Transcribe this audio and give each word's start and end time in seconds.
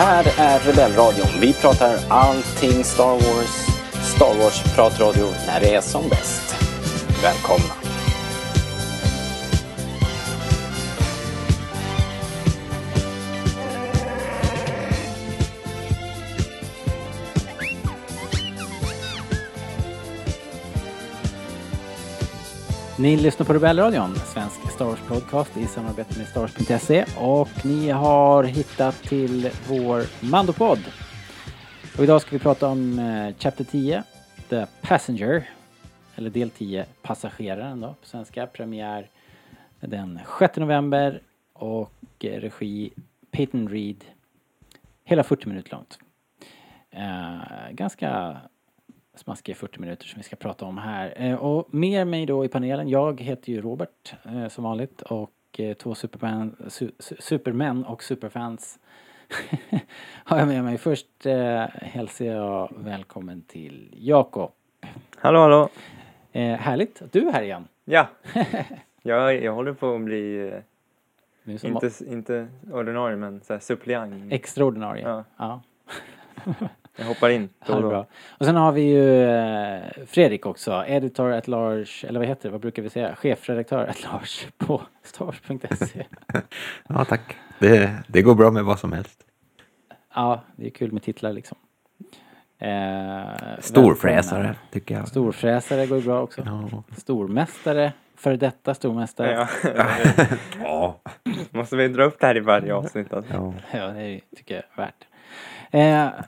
här 0.00 0.24
är 0.38 0.58
Rebellradion. 0.58 1.40
Vi 1.40 1.52
pratar 1.52 1.98
allting 2.08 2.84
Star 2.84 3.12
Wars. 3.12 3.66
Star 4.16 4.34
Wars-pratradio 4.34 5.26
när 5.46 5.60
det 5.60 5.74
är 5.74 5.80
som 5.80 6.08
bäst. 6.08 6.56
Välkomna! 7.22 7.74
Ni 22.98 23.16
lyssnar 23.16 23.46
på 23.46 23.52
Rebellradion, 23.52 24.14
svensk 24.34 24.59
Star 24.80 24.88
Wars-podcast 24.88 25.56
i 25.58 25.66
samarbete 25.66 26.18
med 26.18 26.28
Stars.se 26.28 27.04
och 27.18 27.64
ni 27.64 27.90
har 27.90 28.44
hittat 28.44 29.02
till 29.02 29.50
vår 29.68 30.26
Mandopodd. 30.30 30.78
Och 31.98 32.04
idag 32.04 32.20
ska 32.20 32.30
vi 32.30 32.38
prata 32.38 32.68
om 32.68 32.98
eh, 32.98 33.34
Chapter 33.38 33.64
10, 33.64 34.02
The 34.48 34.66
Passenger, 34.82 35.48
eller 36.14 36.30
del 36.30 36.50
10, 36.50 36.86
Passageraren 37.02 37.80
då 37.80 37.94
på 38.00 38.06
svenska. 38.06 38.46
Premiär 38.46 39.08
den 39.80 40.20
6 40.38 40.56
november 40.56 41.22
och 41.52 42.24
eh, 42.24 42.40
regi 42.40 42.92
Peyton 43.30 43.68
Reed. 43.68 44.04
Hela 45.04 45.22
40 45.22 45.48
minuter 45.48 45.70
långt. 45.72 45.98
Eh, 46.90 47.70
ganska 47.70 48.36
smaskiga 49.20 49.56
40 49.56 49.80
minuter 49.80 50.06
som 50.06 50.18
vi 50.18 50.22
ska 50.22 50.36
prata 50.36 50.64
om 50.64 50.78
här. 50.78 51.12
Eh, 51.16 51.34
och 51.34 51.74
med 51.74 52.06
mig 52.06 52.26
då 52.26 52.44
i 52.44 52.48
panelen, 52.48 52.88
jag 52.88 53.20
heter 53.20 53.52
ju 53.52 53.60
Robert 53.60 54.14
eh, 54.24 54.48
som 54.48 54.64
vanligt 54.64 55.02
och 55.02 55.32
eh, 55.58 55.74
två 55.74 55.94
superman, 55.94 56.56
su, 56.68 56.90
su, 56.98 57.16
supermän 57.18 57.84
och 57.84 58.02
superfans 58.02 58.78
har 60.24 60.38
jag 60.38 60.48
med 60.48 60.64
mig. 60.64 60.78
Först 60.78 61.26
eh, 61.26 61.64
hälsar 61.72 62.24
jag 62.24 62.72
välkommen 62.76 63.42
till 63.42 63.94
Jakob. 63.98 64.52
Hallå 65.16 65.40
hallå! 65.40 65.68
Eh, 66.32 66.56
härligt 66.56 67.02
att 67.02 67.12
du 67.12 67.28
är 67.28 67.32
här 67.32 67.42
igen. 67.42 67.68
Ja! 67.84 68.06
jag, 69.02 69.42
jag 69.42 69.52
håller 69.52 69.72
på 69.72 69.94
att 69.94 70.00
bli, 70.00 70.52
eh, 71.44 71.64
inte, 71.64 71.90
inte 72.06 72.48
ordinarie 72.72 73.16
men 73.16 73.40
så 73.40 73.52
här 73.52 73.60
suppleant. 73.60 74.32
extraordinarie. 74.32 75.08
Ja. 75.08 75.24
ja. 75.36 75.60
Jag 77.00 77.06
hoppar 77.06 77.28
in 77.30 77.48
då 77.66 77.74
och 77.74 77.82
då. 77.82 77.88
bra. 77.88 78.06
Och 78.38 78.46
sen 78.46 78.56
har 78.56 78.72
vi 78.72 78.80
ju 78.82 79.24
eh, 79.24 79.80
Fredrik 80.06 80.46
också, 80.46 80.84
editor 80.86 81.32
at 81.32 81.48
large, 81.48 82.08
eller 82.08 82.20
vad 82.20 82.28
heter 82.28 82.48
det, 82.48 82.52
vad 82.52 82.60
brukar 82.60 82.82
vi 82.82 82.90
säga? 82.90 83.14
Chefredaktör 83.16 83.86
at 83.86 84.02
large 84.02 84.26
på 84.58 84.82
stars.se. 85.02 86.04
Ja, 86.88 87.04
tack. 87.04 87.36
Det, 87.58 87.90
det 88.06 88.22
går 88.22 88.34
bra 88.34 88.50
med 88.50 88.64
vad 88.64 88.78
som 88.78 88.92
helst. 88.92 89.24
Ja, 90.14 90.40
det 90.56 90.66
är 90.66 90.70
kul 90.70 90.92
med 90.92 91.02
titlar 91.02 91.32
liksom. 91.32 91.58
Eh, 92.58 93.28
Storfräsare, 93.60 94.38
välkomna. 94.42 94.58
tycker 94.72 94.94
jag. 94.94 95.08
Storfräsare 95.08 95.86
går 95.86 96.00
bra 96.00 96.20
också. 96.22 96.42
Ja. 96.46 96.82
Stormästare, 96.96 97.92
före 98.16 98.36
detta 98.36 98.74
stormästare. 98.74 99.48
Ja. 99.64 99.74
Ja. 100.62 101.00
Måste 101.50 101.76
vi 101.76 101.88
dra 101.88 102.04
upp 102.04 102.20
det 102.20 102.26
här 102.26 102.36
i 102.36 102.40
varje 102.40 102.74
avsnitt 102.74 103.12
alltså. 103.12 103.32
ja. 103.34 103.54
Ja, 103.78 103.86
det 103.88 104.20
tycker 104.36 104.54
jag 104.54 104.64
är 104.74 104.76
värt. 104.86 105.06
Eh, 105.70 106.20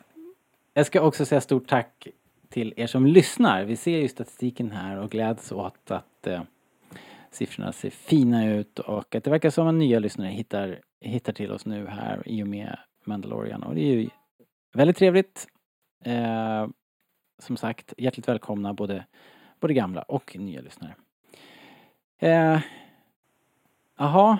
jag 0.74 0.86
ska 0.86 1.00
också 1.00 1.26
säga 1.26 1.40
stort 1.40 1.68
tack 1.68 2.08
till 2.48 2.74
er 2.76 2.86
som 2.86 3.06
lyssnar. 3.06 3.64
Vi 3.64 3.76
ser 3.76 3.98
ju 3.98 4.08
statistiken 4.08 4.70
här 4.70 4.96
och 4.96 5.10
gläds 5.10 5.52
åt 5.52 5.90
att 5.90 6.26
eh, 6.26 6.42
siffrorna 7.30 7.72
ser 7.72 7.90
fina 7.90 8.46
ut 8.46 8.78
och 8.78 9.14
att 9.14 9.24
det 9.24 9.30
verkar 9.30 9.50
som 9.50 9.68
att 9.68 9.74
nya 9.74 9.98
lyssnare 9.98 10.28
hittar, 10.28 10.80
hittar 11.00 11.32
till 11.32 11.52
oss 11.52 11.66
nu 11.66 11.86
här 11.86 12.22
i 12.26 12.42
och 12.42 12.48
med 12.48 12.78
Mandalorian 13.04 13.62
och 13.62 13.74
det 13.74 13.80
är 13.80 13.96
ju 13.96 14.08
väldigt 14.72 14.96
trevligt. 14.96 15.48
Eh, 16.04 16.68
som 17.38 17.56
sagt, 17.56 17.94
hjärtligt 17.96 18.28
välkomna 18.28 18.74
både, 18.74 19.04
både 19.60 19.74
gamla 19.74 20.02
och 20.02 20.36
nya 20.38 20.60
lyssnare. 20.60 20.94
Eh, 22.18 22.60
Jaha, 23.98 24.38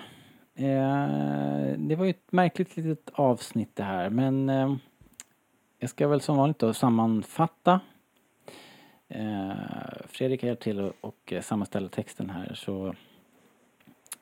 Eh, 0.55 1.79
det 1.79 1.97
var 1.97 2.05
ju 2.05 2.11
ett 2.11 2.33
märkligt 2.33 2.77
litet 2.77 3.11
avsnitt 3.13 3.77
det 3.77 3.83
här 3.83 4.11
men 4.11 4.49
eh, 4.49 4.75
jag 5.83 5.91
ska 5.91 6.09
väl 6.09 6.21
som 6.21 6.37
vanligt 6.37 6.59
då 6.59 6.75
sammanfatta. 6.75 7.81
Eh, 9.09 9.53
Fredrik 10.07 10.43
har 10.43 10.47
hjälpt 10.47 10.63
till 10.63 10.93
och, 11.01 11.33
eh, 11.33 11.43
sammanställa 11.43 11.89
texten 11.89 12.31
här 12.31 12.55
så 12.55 12.95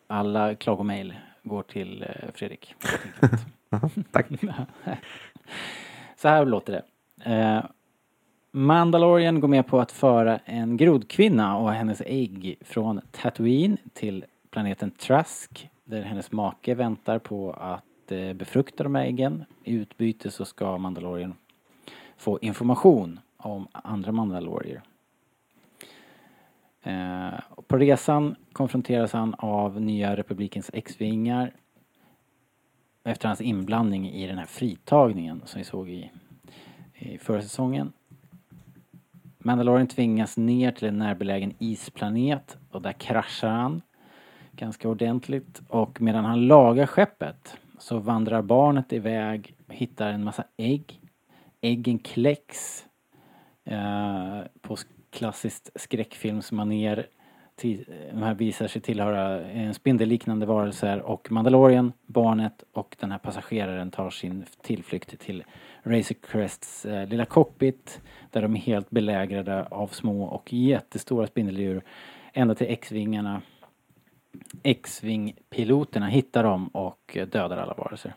alla 0.07 0.55
klagomail 0.55 1.15
går 1.43 1.63
till 1.63 2.03
eh, 2.03 2.31
Fredrik. 2.35 2.75
Tack. 4.11 4.27
Så 6.17 6.29
här 6.29 6.45
låter 6.47 6.73
det. 6.73 7.69
Mandalorian 8.51 9.41
går 9.41 9.49
med 9.49 9.67
på 9.67 9.81
att 9.81 9.93
föra 9.93 10.39
en 10.39 10.77
grodkvinna 10.77 11.57
och 11.57 11.73
hennes 11.73 12.03
ägg 12.07 12.57
från 12.61 13.01
Tatooine 13.11 13.77
till 13.93 14.25
planeten 14.51 14.91
Trask 14.91 15.71
där 15.85 16.03
hennes 16.03 16.33
make 16.33 16.75
väntar 16.75 17.19
på 17.19 17.53
att 17.53 18.13
befrukta 18.35 18.85
de 18.85 18.95
här 18.95 19.05
äggen. 19.05 19.45
I 19.65 19.75
utbyte 19.75 20.31
så 20.31 20.45
ska 20.45 20.79
Mandalorian 20.79 21.35
få 22.21 22.39
information 22.43 23.21
om 23.37 23.69
andra 23.73 24.13
Mandalorier. 24.13 24.83
Eh, 26.83 27.41
på 27.67 27.79
resan 27.79 28.37
konfronteras 28.53 29.13
han 29.13 29.35
av 29.39 29.81
Nya 29.81 30.17
Republikens 30.17 30.71
X-vingar 30.73 31.53
efter 33.05 33.29
hans 33.29 33.41
inblandning 33.41 34.11
i 34.11 34.27
den 34.27 34.39
här 34.39 34.47
fritagningen 34.47 35.43
som 35.45 35.59
vi 35.59 35.65
såg 35.65 35.89
i, 35.89 36.11
i 36.95 37.19
förra 37.19 37.43
säsongen. 37.43 37.93
Mandalorian 39.39 39.89
tvingas 39.89 40.37
ner 40.37 40.73
till 40.73 40.89
en 40.89 40.99
närbelägen 40.99 41.55
isplanet 41.59 42.59
och 42.71 42.83
där 42.83 42.93
kraschar 42.93 43.51
han 43.51 43.83
ganska 44.53 44.89
ordentligt 44.89 45.63
och 45.69 46.01
medan 46.01 46.25
han 46.25 46.47
lagar 46.47 46.87
skeppet 46.87 47.57
så 47.79 47.99
vandrar 47.99 48.43
barnet 48.43 48.93
iväg 48.93 49.55
och 49.67 49.75
hittar 49.75 50.13
en 50.13 50.25
massa 50.25 50.45
ägg. 50.57 51.00
Äggen 51.61 51.99
kläcks 51.99 52.87
eh, 53.65 54.41
på 54.61 54.77
klassiskt 55.11 55.71
skräckfilmsmanér. 55.75 57.07
De 58.13 58.23
här 58.23 58.35
visar 58.35 58.69
sig 58.69 58.83
tillhöra 58.83 59.73
spindelliknande 59.75 60.47
varelser 60.47 61.03
och 61.03 61.33
Mandalorian, 61.33 61.93
barnet 62.07 62.65
och 62.73 62.97
den 63.01 63.11
här 63.11 63.19
passageraren 63.19 63.91
tar 63.91 64.11
sin 64.11 64.45
tillflykt 64.63 65.21
till 65.21 65.45
Razor 65.83 66.17
Crests 66.23 66.87
eh, 66.87 67.09
lilla 67.09 67.25
cockpit 67.25 68.01
där 68.31 68.43
de 68.43 68.57
är 68.57 68.61
helt 68.61 68.91
belägrade 68.91 69.65
av 69.65 69.87
små 69.87 70.25
och 70.25 70.53
jättestora 70.53 71.27
spindeldjur 71.27 71.83
ända 72.33 72.55
till 72.55 72.67
X-vingarna 72.71 73.43
X-ving-piloterna 74.63 76.07
hittar 76.07 76.45
dem 76.45 76.69
och 76.69 77.17
eh, 77.17 77.27
dödar 77.27 77.57
alla 77.57 77.75
varelser. 77.75 78.15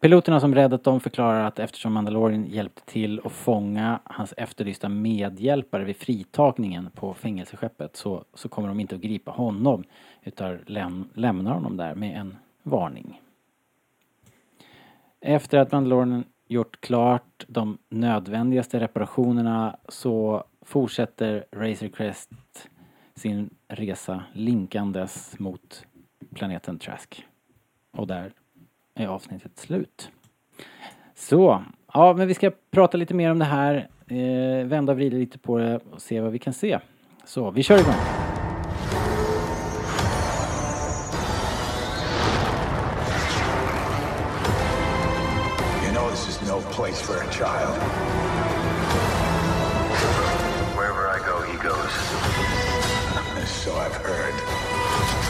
Piloterna 0.00 0.40
som 0.40 0.54
räddat 0.54 0.84
dem 0.84 1.00
förklarar 1.00 1.44
att 1.44 1.58
eftersom 1.58 1.92
Mandalorian 1.92 2.46
hjälpte 2.46 2.84
till 2.84 3.20
att 3.24 3.32
fånga 3.32 4.00
hans 4.04 4.34
efterlysta 4.36 4.88
medhjälpare 4.88 5.84
vid 5.84 5.96
fritagningen 5.96 6.90
på 6.94 7.14
fängelseskeppet 7.14 7.96
så, 7.96 8.24
så 8.34 8.48
kommer 8.48 8.68
de 8.68 8.80
inte 8.80 8.94
att 8.94 9.00
gripa 9.00 9.30
honom 9.30 9.84
utan 10.22 10.58
läm, 10.66 11.08
lämnar 11.14 11.52
honom 11.52 11.76
där 11.76 11.94
med 11.94 12.20
en 12.20 12.36
varning. 12.62 13.20
Efter 15.20 15.58
att 15.58 15.72
Mandalorian 15.72 16.24
gjort 16.48 16.80
klart 16.80 17.44
de 17.48 17.78
nödvändigaste 17.88 18.80
reparationerna 18.80 19.76
så 19.88 20.44
fortsätter 20.62 21.44
Razor 21.52 21.88
Crest 21.88 22.30
sin 23.14 23.50
resa 23.68 24.24
linkandes 24.32 25.38
mot 25.38 25.86
planeten 26.34 26.78
Trask. 26.78 27.26
Och 27.92 28.06
där 28.06 28.32
är 28.94 29.06
avsnittet 29.06 29.58
slut. 29.58 30.10
Så, 31.14 31.64
ja 31.94 32.14
men 32.16 32.28
vi 32.28 32.34
ska 32.34 32.50
prata 32.70 32.96
lite 32.96 33.14
mer 33.14 33.30
om 33.30 33.38
det 33.38 33.44
här, 33.44 33.88
eh, 34.06 34.66
vända 34.66 34.92
och 34.92 34.98
vrida 34.98 35.16
lite 35.16 35.38
på 35.38 35.58
det 35.58 35.80
och 35.92 36.02
se 36.02 36.20
vad 36.20 36.32
vi 36.32 36.38
kan 36.38 36.52
se. 36.52 36.78
Så, 37.24 37.50
vi 37.50 37.62
kör 37.62 37.78
igång. 37.80 37.94
You 45.84 45.92
know 45.92 46.10
this 46.10 46.28
is 46.28 46.48
no 46.48 46.60
place 46.60 47.00
for 47.00 47.16
a 47.16 47.26
child. 47.32 47.76
Wherever 50.76 51.08
I 51.08 51.18
go, 51.30 51.42
he 51.52 51.56
goes. 51.68 51.94
So 53.64 53.74
I've 53.74 53.94
heard. 53.96 55.29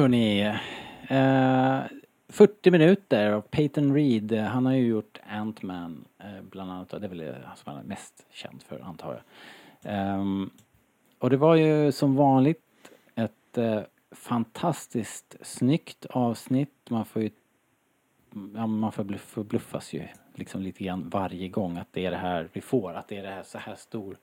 Hörni. 0.00 0.40
Eh, 1.08 1.80
40 2.28 2.70
minuter 2.70 3.32
och 3.32 3.50
Peyton 3.50 3.94
Reed, 3.94 4.32
han 4.32 4.66
har 4.66 4.72
ju 4.72 4.86
gjort 4.86 5.18
Ant-Man 5.28 6.04
eh, 6.18 6.42
bland 6.42 6.70
annat. 6.70 6.88
Det 6.88 6.96
är 6.96 7.08
väl 7.08 7.18
det 7.18 7.42
som 7.56 7.72
han 7.72 7.76
är 7.76 7.88
mest 7.88 8.26
känd 8.30 8.62
för 8.62 8.80
antar 8.80 9.12
jag. 9.12 9.22
Ehm, 9.92 10.50
och 11.18 11.30
det 11.30 11.36
var 11.36 11.54
ju 11.54 11.92
som 11.92 12.16
vanligt 12.16 12.90
ett 13.14 13.58
eh, 13.58 13.80
fantastiskt 14.10 15.36
snyggt 15.42 16.06
avsnitt. 16.06 16.90
Man 16.90 17.04
får 17.04 17.22
ju 17.22 17.30
ja, 18.54 18.66
man 18.66 18.92
förbluffas 18.92 19.92
ju 19.92 20.02
liksom 20.34 20.62
lite 20.62 20.84
grann 20.84 21.08
varje 21.08 21.48
gång 21.48 21.78
att 21.78 21.88
det 21.92 22.06
är 22.06 22.10
det 22.10 22.16
här 22.16 22.48
vi 22.52 22.60
får. 22.60 22.94
Att 22.94 23.08
det 23.08 23.16
är 23.16 23.22
det 23.22 23.28
här 23.28 23.42
så 23.42 23.58
här 23.58 23.74
stor, 23.74 24.16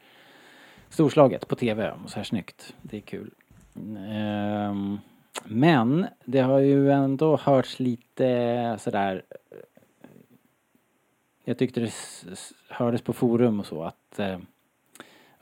storslaget 0.89 1.47
på 1.47 1.55
TV 1.55 1.91
och 1.91 2.09
så 2.09 2.15
här 2.15 2.23
snyggt. 2.23 2.75
Det 2.81 2.97
är 2.97 3.01
kul. 3.01 3.31
Um, 3.75 4.99
men 5.45 6.05
det 6.25 6.39
har 6.39 6.59
ju 6.59 6.91
ändå 6.91 7.37
hörts 7.37 7.79
lite 7.79 8.77
sådär 8.79 9.23
eh, 9.29 9.57
jag 11.43 11.57
tyckte 11.57 11.79
det 11.79 11.91
hördes 12.69 13.01
på 13.01 13.13
forum 13.13 13.59
och 13.59 13.65
så 13.65 13.83
att 13.83 14.19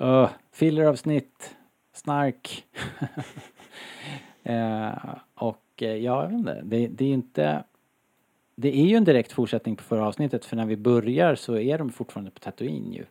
uh, 0.01 0.29
filleravsnitt, 0.51 1.55
snark. 1.93 2.65
uh, 4.49 5.15
och 5.33 5.61
ja, 5.77 5.87
jag 5.97 6.27
vet 6.27 6.37
inte, 6.37 6.61
det, 6.63 6.87
det 6.87 7.05
är 7.05 7.13
inte 7.13 7.63
det 8.55 8.77
är 8.77 8.85
ju 8.85 8.95
en 8.95 9.03
direkt 9.03 9.31
fortsättning 9.31 9.75
på 9.75 9.83
förra 9.83 10.07
avsnittet 10.07 10.45
för 10.45 10.55
när 10.55 10.65
vi 10.65 10.77
börjar 10.77 11.35
så 11.35 11.57
är 11.57 11.77
de 11.77 11.91
fortfarande 11.91 12.31
på 12.31 12.39
Tatooine 12.39 12.93
ju. 12.93 13.05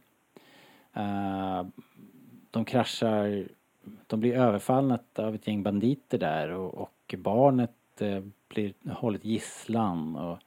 Uh, 0.97 1.67
de 2.51 2.65
kraschar, 2.65 3.49
de 4.07 4.21
blir 4.21 4.35
överfallna 4.35 4.99
av 5.15 5.35
ett 5.35 5.47
gäng 5.47 5.63
banditer 5.63 6.19
där 6.19 6.51
och, 6.51 6.75
och 6.75 7.15
barnet 7.19 8.01
eh, 8.01 8.23
blir 8.49 8.75
hållet 8.91 9.25
gisslan 9.25 10.17
och 10.17 10.39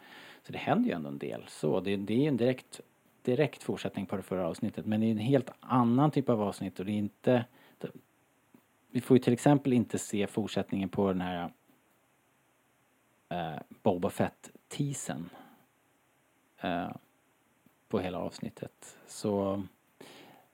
så 0.44 0.52
det 0.52 0.58
händer 0.58 0.90
ju 0.90 0.96
ändå 0.96 1.10
en 1.10 1.18
del 1.18 1.44
så. 1.48 1.80
Det, 1.80 1.96
det 1.96 2.14
är 2.14 2.18
ju 2.18 2.28
en 2.28 2.38
direkt, 2.38 2.82
direkt 3.22 3.64
fortsättning 3.64 4.06
på 4.06 4.16
det 4.16 4.24
förra 4.24 4.48
avsnittet 4.48 4.86
men 4.86 5.02
det 5.02 5.08
är 5.08 5.12
en 5.12 5.18
helt 5.18 5.52
annan 5.60 6.12
typ 6.12 6.30
av 6.30 6.42
avsnitt 6.42 6.80
och 6.80 6.86
det 6.86 6.92
är 6.92 6.98
inte 6.98 7.46
vi 8.98 9.02
får 9.02 9.18
ju 9.18 9.24
till 9.24 9.34
exempel 9.34 9.74
inte 9.74 9.98
se 9.98 10.28
fortsättningen 10.28 10.90
på 10.90 11.08
den 11.08 11.22
här 11.22 11.52
eh, 13.30 13.60
Boba 13.84 14.10
Fett-teasern 14.10 15.30
eh, 16.62 16.90
på 17.88 18.00
hela 18.00 18.20
avsnittet. 18.20 18.98
Så 19.08 19.64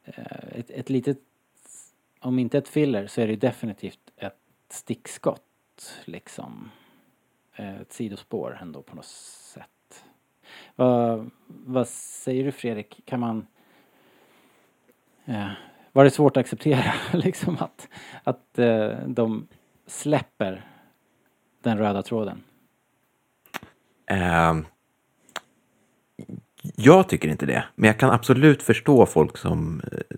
eh, 0.03 0.47
ett, 0.51 0.69
ett 0.69 0.89
litet, 0.89 1.18
om 2.23 2.39
inte 2.39 2.57
ett 2.57 2.67
filler 2.67 3.07
så 3.07 3.21
är 3.21 3.27
det 3.27 3.35
definitivt 3.35 3.99
ett 4.17 4.37
stickskott 4.69 6.01
liksom. 6.05 6.71
Eh, 7.55 7.81
ett 7.81 7.93
sidospår 7.93 8.57
ändå 8.61 8.81
på 8.81 8.95
något 8.95 9.05
sätt. 9.05 10.05
Vad, 10.75 11.29
vad 11.47 11.87
säger 11.87 12.43
du 12.43 12.51
Fredrik? 12.51 13.01
Kan 13.05 13.19
man 13.19 13.47
eh, 15.25 15.51
var 15.91 16.03
det 16.03 16.11
svårt 16.11 16.37
att 16.37 16.41
acceptera 16.41 16.93
liksom 17.13 17.57
att, 17.59 17.87
att 18.23 18.59
eh, 18.59 18.97
de 19.07 19.47
släpper 19.87 20.65
den 21.61 21.77
röda 21.77 22.01
tråden? 22.01 22.43
Ehm, 24.05 24.65
jag 26.75 27.09
tycker 27.09 27.27
inte 27.29 27.45
det, 27.45 27.65
men 27.75 27.87
jag 27.87 27.99
kan 27.99 28.11
absolut 28.11 28.63
förstå 28.63 29.05
folk 29.05 29.37
som, 29.37 29.81
eh, 29.91 30.17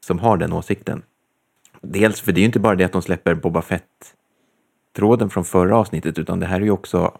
som 0.00 0.18
har 0.18 0.36
den 0.36 0.52
åsikten. 0.52 1.02
Dels 1.90 2.20
för 2.20 2.32
det 2.32 2.38
är 2.38 2.42
ju 2.42 2.46
inte 2.46 2.60
bara 2.60 2.74
det 2.76 2.84
att 2.84 2.92
de 2.92 3.02
släpper 3.02 3.34
Boba 3.34 3.62
Fett-tråden 3.62 5.30
från 5.30 5.44
förra 5.44 5.76
avsnittet, 5.76 6.18
utan 6.18 6.40
det 6.40 6.46
här 6.46 6.60
är 6.60 6.64
ju 6.64 6.70
också 6.70 7.18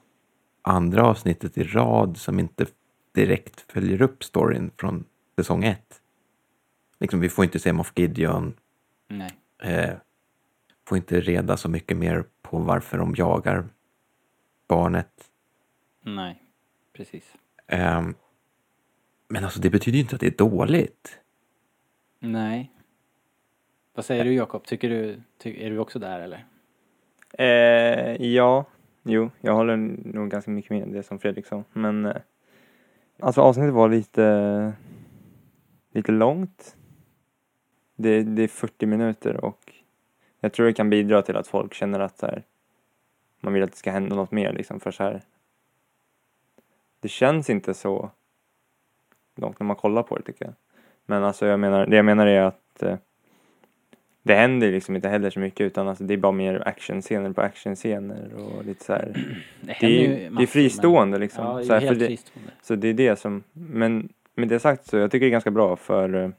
andra 0.62 1.06
avsnittet 1.06 1.58
i 1.58 1.64
rad 1.64 2.16
som 2.16 2.38
inte 2.38 2.66
direkt 3.14 3.72
följer 3.72 4.02
upp 4.02 4.24
storyn 4.24 4.70
från 4.76 5.04
säsong 5.36 5.64
ett. 5.64 6.00
Liksom, 7.00 7.20
vi 7.20 7.28
får 7.28 7.44
inte 7.44 7.58
se 7.58 7.72
Moff 7.72 7.92
Gideon, 7.96 8.54
Nej. 9.08 9.30
eh, 9.62 9.94
får 10.88 10.98
inte 10.98 11.20
reda 11.20 11.56
så 11.56 11.68
mycket 11.68 11.96
mer 11.96 12.24
på 12.42 12.58
varför 12.58 12.98
de 12.98 13.14
jagar 13.14 13.64
barnet. 14.68 15.30
Nej, 16.04 16.42
precis. 16.92 17.24
Ehm, 17.66 18.14
men 19.28 19.44
alltså 19.44 19.60
det 19.60 19.70
betyder 19.70 19.96
ju 19.96 20.02
inte 20.02 20.14
att 20.14 20.20
det 20.20 20.26
är 20.26 20.50
dåligt. 20.50 21.18
Nej. 22.20 22.75
Vad 23.96 24.04
säger 24.04 24.24
du 24.24 24.34
Jakob? 24.34 24.64
Tycker 24.64 24.88
du, 24.88 25.22
ty, 25.38 25.64
är 25.64 25.70
du 25.70 25.78
också 25.78 25.98
där 25.98 26.20
eller? 26.20 26.46
Eh, 27.32 28.26
ja, 28.26 28.64
jo, 29.02 29.30
jag 29.40 29.54
håller 29.54 29.76
nog 29.76 30.30
ganska 30.30 30.50
mycket 30.50 30.70
med 30.70 30.88
det 30.88 31.02
som 31.02 31.18
Fredrik 31.18 31.46
sa. 31.46 31.64
Men 31.72 32.06
eh, 32.06 32.16
alltså 33.20 33.40
avsnittet 33.40 33.74
var 33.74 33.88
lite, 33.88 34.72
lite 35.92 36.12
långt. 36.12 36.76
Det, 37.96 38.22
det 38.22 38.42
är 38.42 38.48
40 38.48 38.86
minuter 38.86 39.44
och 39.44 39.72
jag 40.40 40.52
tror 40.52 40.66
det 40.66 40.72
kan 40.72 40.90
bidra 40.90 41.22
till 41.22 41.36
att 41.36 41.46
folk 41.46 41.74
känner 41.74 42.00
att 42.00 42.18
så 42.18 42.26
här, 42.26 42.42
man 43.40 43.52
vill 43.52 43.62
att 43.62 43.70
det 43.70 43.76
ska 43.76 43.90
hända 43.90 44.16
något 44.16 44.30
mer 44.30 44.52
liksom 44.52 44.80
för 44.80 44.90
så 44.90 45.02
här. 45.02 45.22
Det 47.00 47.08
känns 47.08 47.50
inte 47.50 47.74
så 47.74 48.10
långt 49.34 49.60
när 49.60 49.66
man 49.66 49.76
kollar 49.76 50.02
på 50.02 50.16
det 50.16 50.22
tycker 50.22 50.44
jag. 50.44 50.54
Men 51.06 51.24
alltså 51.24 51.46
jag 51.46 51.60
menar, 51.60 51.86
det 51.86 51.96
jag 51.96 52.04
menar 52.04 52.26
är 52.26 52.42
att 52.42 52.82
eh, 52.82 52.96
det 54.26 54.34
händer 54.34 54.72
liksom 54.72 54.96
inte 54.96 55.08
heller 55.08 55.30
så 55.30 55.40
mycket 55.40 55.60
utan 55.60 55.88
alltså 55.88 56.04
det 56.04 56.14
är 56.14 56.18
bara 56.18 56.32
mer 56.32 56.62
actionscener 56.68 57.32
på 57.32 57.40
actionscener 57.40 58.30
och 58.34 58.64
lite 58.64 58.84
så 58.84 58.92
här. 58.92 59.12
Det, 59.60 59.76
Det 59.80 59.86
är, 59.86 59.90
ju 59.90 59.98
ju- 60.00 60.08
det 60.16 60.24
är 60.26 60.30
massor, 60.30 60.46
fristående 60.46 61.10
men, 61.12 61.20
liksom. 61.20 61.44
Ja, 61.46 61.58
det 61.58 61.64
så, 61.64 61.72
är 61.72 61.74
här, 61.74 61.80
för 61.80 61.86
helt 61.86 62.00
det, 62.00 62.06
fristående. 62.06 62.50
så 62.62 62.74
det 62.74 62.88
är 62.88 62.94
det 62.94 63.18
som, 63.18 63.42
men 63.52 64.08
med 64.34 64.48
det 64.48 64.58
sagt 64.58 64.86
så 64.86 64.96
jag 64.96 65.10
tycker 65.10 65.26
det 65.26 65.28
är 65.28 65.30
ganska 65.30 65.50
bra 65.50 65.76
för 65.76 66.14
eh, 66.24 66.30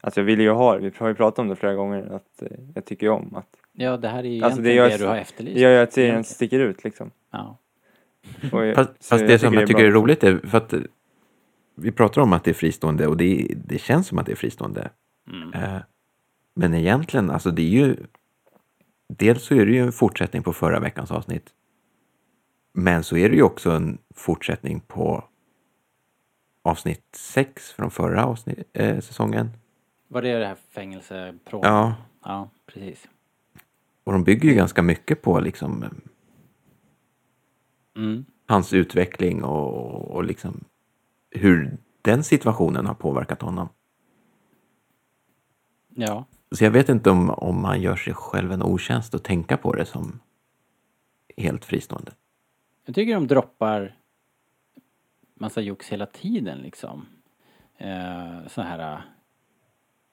Alltså 0.00 0.20
jag 0.20 0.24
vill 0.24 0.40
ju 0.40 0.50
ha 0.50 0.76
vi 0.76 0.92
har 0.98 1.08
ju 1.08 1.14
pratat 1.14 1.38
om 1.38 1.48
det 1.48 1.56
flera 1.56 1.74
gånger 1.74 2.02
att 2.14 2.42
eh, 2.42 2.48
jag 2.74 2.84
tycker 2.84 3.08
om 3.08 3.34
att 3.36 3.48
Ja, 3.72 3.96
det 3.96 4.08
här 4.08 4.18
är 4.24 4.28
ju 4.28 4.42
Alltså, 4.42 4.60
det 4.62 4.70
egentligen 4.72 4.98
det, 5.00 5.04
du 5.04 5.08
har 5.08 5.16
efterlyst. 5.16 5.56
ju 5.58 5.66
att 5.66 5.92
serien 5.92 6.24
sticker 6.24 6.60
ut 6.60 6.84
liksom. 6.84 7.10
Ja. 7.32 7.58
Och 8.52 8.66
jag- 8.66 8.74
Fast, 8.74 8.90
så 9.04 9.08
fast 9.08 9.26
det 9.26 9.38
som 9.38 9.54
jag 9.54 9.66
tycker 9.66 9.78
bra. 9.80 9.86
är 9.88 9.92
roligt 9.92 10.24
är 10.24 10.36
för 10.46 10.58
att 10.58 10.72
eh, 10.72 10.80
vi 11.76 11.92
pratar 11.92 12.22
om 12.22 12.32
att 12.32 12.44
det 12.44 12.50
är 12.50 12.54
fristående 12.54 13.06
och 13.06 13.16
det, 13.16 13.46
det 13.66 13.78
känns 13.78 14.06
som 14.06 14.18
att 14.18 14.26
det 14.26 14.32
är 14.32 14.36
fristående. 14.36 14.88
Mm. 15.32 15.52
Eh, 15.54 15.76
Men 16.58 16.74
egentligen, 16.74 17.30
alltså 17.30 17.50
det 17.50 17.62
är 17.62 17.68
ju... 17.86 17.96
Dels 19.08 19.42
så 19.44 19.54
är 19.54 19.66
det 19.66 19.72
ju 19.72 19.78
en 19.82 19.92
fortsättning 19.92 20.42
på 20.42 20.52
förra 20.52 20.80
veckans 20.80 21.10
avsnitt. 21.10 21.50
Men 22.72 23.04
så 23.04 23.16
är 23.16 23.28
det 23.28 23.36
ju 23.36 23.42
också 23.42 23.70
en 23.70 23.98
fortsättning 24.14 24.80
på 24.80 25.24
avsnitt 26.62 27.04
sex 27.12 27.72
från 27.72 27.90
förra 27.90 28.26
avsnitt, 28.26 28.58
eh, 28.72 29.00
säsongen. 29.00 29.50
Var 30.08 30.22
det 30.22 30.38
det 30.38 30.46
här 30.46 30.56
fängelseprån? 30.70 31.60
Ja, 31.64 31.94
Ja, 32.24 32.50
precis. 32.66 33.08
och 34.04 34.12
de 34.12 34.24
bygger 34.24 34.48
ju 34.48 34.54
ganska 34.54 34.82
mycket 34.82 35.22
på 35.22 35.40
liksom 35.40 35.84
Mm. 37.96 38.24
hans 38.46 38.72
utveckling 38.72 39.44
och, 39.44 40.10
och 40.10 40.24
liksom 40.24 40.64
hur 41.30 41.76
den 42.02 42.24
situationen 42.24 42.86
har 42.86 42.94
påverkat 42.94 43.42
honom. 43.42 43.68
Ja. 45.94 46.24
Så 46.50 46.64
jag 46.64 46.70
vet 46.70 46.88
inte 46.88 47.10
om, 47.10 47.30
om 47.30 47.62
man 47.62 47.80
gör 47.80 47.96
sig 47.96 48.14
själv 48.14 48.52
en 48.52 48.62
otjänst 48.62 49.14
att 49.14 49.24
tänka 49.24 49.56
på 49.56 49.72
det 49.72 49.86
som 49.86 50.20
helt 51.36 51.64
fristående. 51.64 52.12
Jag 52.84 52.94
tycker 52.94 53.14
de 53.14 53.26
droppar 53.26 53.94
massa 55.34 55.60
jox 55.60 55.88
hela 55.88 56.06
tiden 56.06 56.58
liksom. 56.58 57.06
Eh, 57.78 58.46
så 58.46 58.62
här. 58.62 58.92
Eh, 58.92 59.00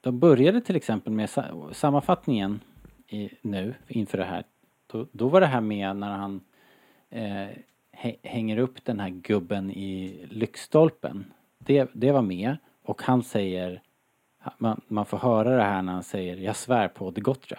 de 0.01 0.19
började 0.19 0.61
till 0.61 0.75
exempel 0.75 1.13
med 1.13 1.29
sammanfattningen 1.71 2.59
i, 3.07 3.29
nu 3.41 3.73
inför 3.87 4.17
det 4.17 4.25
här. 4.25 4.43
Då, 4.87 5.07
då 5.11 5.27
var 5.27 5.41
det 5.41 5.47
här 5.47 5.61
med 5.61 5.95
när 5.95 6.11
han 6.11 6.41
eh, 7.09 7.47
hänger 8.23 8.57
upp 8.57 8.85
den 8.85 8.99
här 8.99 9.09
gubben 9.09 9.71
i 9.71 10.25
lyktstolpen. 10.29 11.25
Det, 11.57 11.89
det 11.93 12.11
var 12.11 12.21
med 12.21 12.57
och 12.83 13.01
han 13.01 13.23
säger 13.23 13.81
man, 14.57 14.81
man 14.87 15.05
får 15.05 15.17
höra 15.17 15.55
det 15.55 15.63
här 15.63 15.81
när 15.81 15.93
han 15.93 16.03
säger 16.03 16.37
jag 16.37 16.55
svär 16.55 16.87
på 16.87 17.11
The 17.11 17.21
Gotcha. 17.21 17.57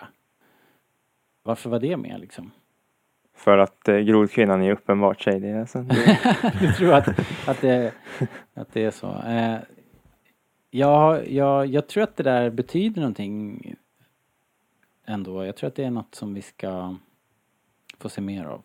Varför 1.42 1.70
var 1.70 1.78
det 1.78 1.96
med 1.96 2.20
liksom? 2.20 2.50
För 3.36 3.58
att 3.58 3.88
eh, 3.88 3.96
grodkvinnan 3.96 4.62
är 4.62 4.72
uppenbart 4.72 5.20
tjej. 5.20 5.40
Det 5.40 5.48
är 5.48 5.60
alltså, 5.60 5.82
det, 5.82 6.18
du 6.60 6.72
tror 6.72 6.92
att, 6.94 7.08
att, 7.48 7.60
det, 7.60 7.92
att 8.54 8.72
det 8.72 8.84
är 8.84 8.90
så. 8.90 9.06
Eh, 9.06 9.58
ja, 10.70 11.22
ja, 11.22 11.64
jag 11.64 11.86
tror 11.88 12.02
att 12.02 12.16
det 12.16 12.22
där 12.22 12.50
betyder 12.50 13.00
någonting 13.00 13.74
ändå. 15.06 15.44
Jag 15.44 15.56
tror 15.56 15.68
att 15.68 15.74
det 15.74 15.84
är 15.84 15.90
något 15.90 16.14
som 16.14 16.34
vi 16.34 16.42
ska 16.42 16.96
få 17.98 18.08
se 18.08 18.20
mer 18.20 18.44
av. 18.44 18.62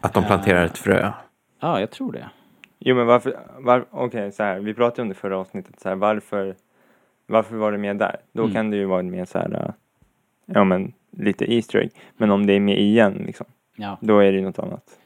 Att 0.00 0.14
de 0.14 0.24
planterar 0.24 0.64
ett 0.64 0.78
frö. 0.78 1.12
Ja, 1.60 1.80
jag 1.80 1.90
tror 1.90 2.12
det. 2.12 2.30
jo 2.78 2.96
men 2.96 3.06
varför, 3.06 3.38
var, 3.58 3.86
okej 3.90 4.32
så 4.32 4.42
här, 4.42 4.60
vi 4.60 4.74
pratade 4.74 5.02
om 5.02 5.08
det 5.08 5.14
förra 5.14 5.38
avsnittet, 5.38 5.80
så 5.80 5.88
här, 5.88 5.96
varför, 5.96 6.56
varför 7.26 7.56
var 7.56 7.72
det 7.72 7.78
med 7.78 7.96
där? 7.96 8.16
Då 8.32 8.42
Mm. 8.42 8.54
kan 8.54 8.70
det 8.70 8.76
ju 8.76 8.84
vara 8.84 9.02
mer 9.02 9.24
så 9.24 9.38
här, 9.38 9.54
eh, 9.64 9.70
ja 10.46 10.64
men 10.64 10.92
lite 11.10 11.54
Easter 11.54 11.78
egg. 11.78 11.90
Men 12.16 12.30
om 12.30 12.46
det 12.46 12.52
är 12.52 12.60
med 12.60 12.78
igen 12.78 13.12
liksom, 13.26 13.46
Ja, 13.76 13.98
då 14.00 14.18
är 14.18 14.32
det 14.32 14.38
ju 14.38 14.44
något 14.44 14.58
annat. 14.58 14.98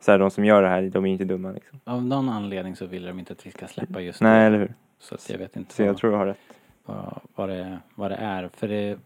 Så 0.00 0.10
här, 0.12 0.18
de 0.18 0.30
som 0.30 0.44
gör 0.44 0.62
det 0.62 0.68
här, 0.68 0.82
de 0.82 1.06
är 1.06 1.10
inte 1.12 1.24
dumma 1.24 1.50
liksom. 1.52 1.80
av 1.84 2.04
någon 2.04 2.28
anledning 2.28 2.76
så 2.76 2.86
vill 2.86 3.04
de 3.06 3.18
inte 3.18 3.32
att 3.32 3.46
vi 3.46 3.50
ska 3.50 3.66
släppa 3.66 4.00
just 4.00 4.20
Nej, 4.20 4.40
det. 4.40 4.46
eller 4.46 4.58
hur? 4.58 4.74
Så 4.98 5.14
att 5.14 5.30
jag 5.30 5.38
vet 5.38 5.56
inte 5.56 5.74
Så 5.74 5.82
jag 5.82 5.86
vad, 5.88 5.96
tror 5.96 6.10
du 6.10 6.16
har 6.16 6.26
rätt. 6.26 6.38
vad, 6.84 7.20
vad, 7.34 7.48
det, 7.48 7.78
vad 7.94 8.10
det 8.10 8.16
är. 8.16 8.48
För 8.56 8.68
det... 8.68 8.98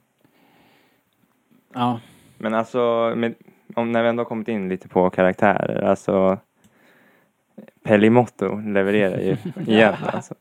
Ja, 1.75 2.01
Men 2.39 2.55
alltså, 2.55 3.13
med, 3.17 3.35
om, 3.75 3.93
när 3.93 4.03
vi 4.03 4.09
ändå 4.09 4.21
har 4.21 4.29
kommit 4.29 4.49
in 4.49 4.69
lite 4.69 4.89
på 4.89 5.11
karaktärer, 5.11 5.83
alltså 5.83 6.39
Pellimotto 7.83 8.57
levererar 8.61 9.19
ju 9.21 9.37
igen 9.73 9.95
alltså. 10.07 10.35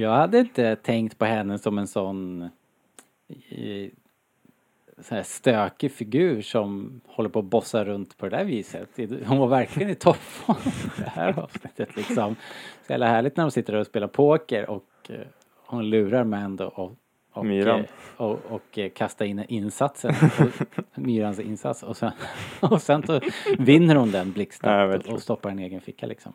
Jag 0.00 0.10
hade 0.10 0.38
inte 0.38 0.76
tänkt 0.76 1.18
på 1.18 1.24
henne 1.24 1.58
som 1.58 1.78
en 1.78 1.86
sån 1.86 2.42
eh, 3.48 3.90
så 5.02 5.14
här 5.14 5.22
stökig 5.22 5.92
figur 5.92 6.42
som 6.42 7.00
håller 7.06 7.28
på 7.28 7.38
att 7.38 7.44
bossa 7.44 7.84
runt 7.84 8.16
på 8.16 8.28
det 8.28 8.36
där 8.36 8.44
viset. 8.44 8.88
Hon 9.26 9.38
var 9.38 9.46
verkligen 9.46 9.90
i 9.90 9.94
toppform 9.94 10.56
i 10.98 11.00
det 11.00 11.10
här 11.10 11.38
avsnittet 11.38 11.96
liksom. 11.96 12.36
Så 12.86 12.92
jävla 12.92 13.06
härligt 13.06 13.36
när 13.36 13.44
de 13.44 13.50
sitter 13.50 13.74
och 13.74 13.86
spelar 13.86 14.08
poker 14.08 14.70
och 14.70 14.84
eh, 15.08 15.20
hon 15.66 15.90
lurar 15.90 16.24
Mando 16.24 16.64
och, 16.64 16.92
och, 17.32 17.46
Myran. 17.46 17.80
eh, 17.80 17.86
och, 18.16 18.38
och 18.48 18.78
kastar 18.94 19.24
in 19.24 19.44
insatsen, 19.48 20.14
och, 20.38 20.78
Myrans 20.94 21.40
insats 21.40 21.82
och 21.82 21.96
sen, 21.96 22.12
och 22.60 22.82
sen 22.82 23.02
vinner 23.58 23.94
hon 23.94 24.10
den 24.10 24.32
väldigt 24.88 25.08
och, 25.08 25.14
och 25.14 25.22
stoppar 25.22 25.50
en 25.50 25.58
egen 25.58 25.80
ficka 25.80 26.06
liksom. 26.06 26.32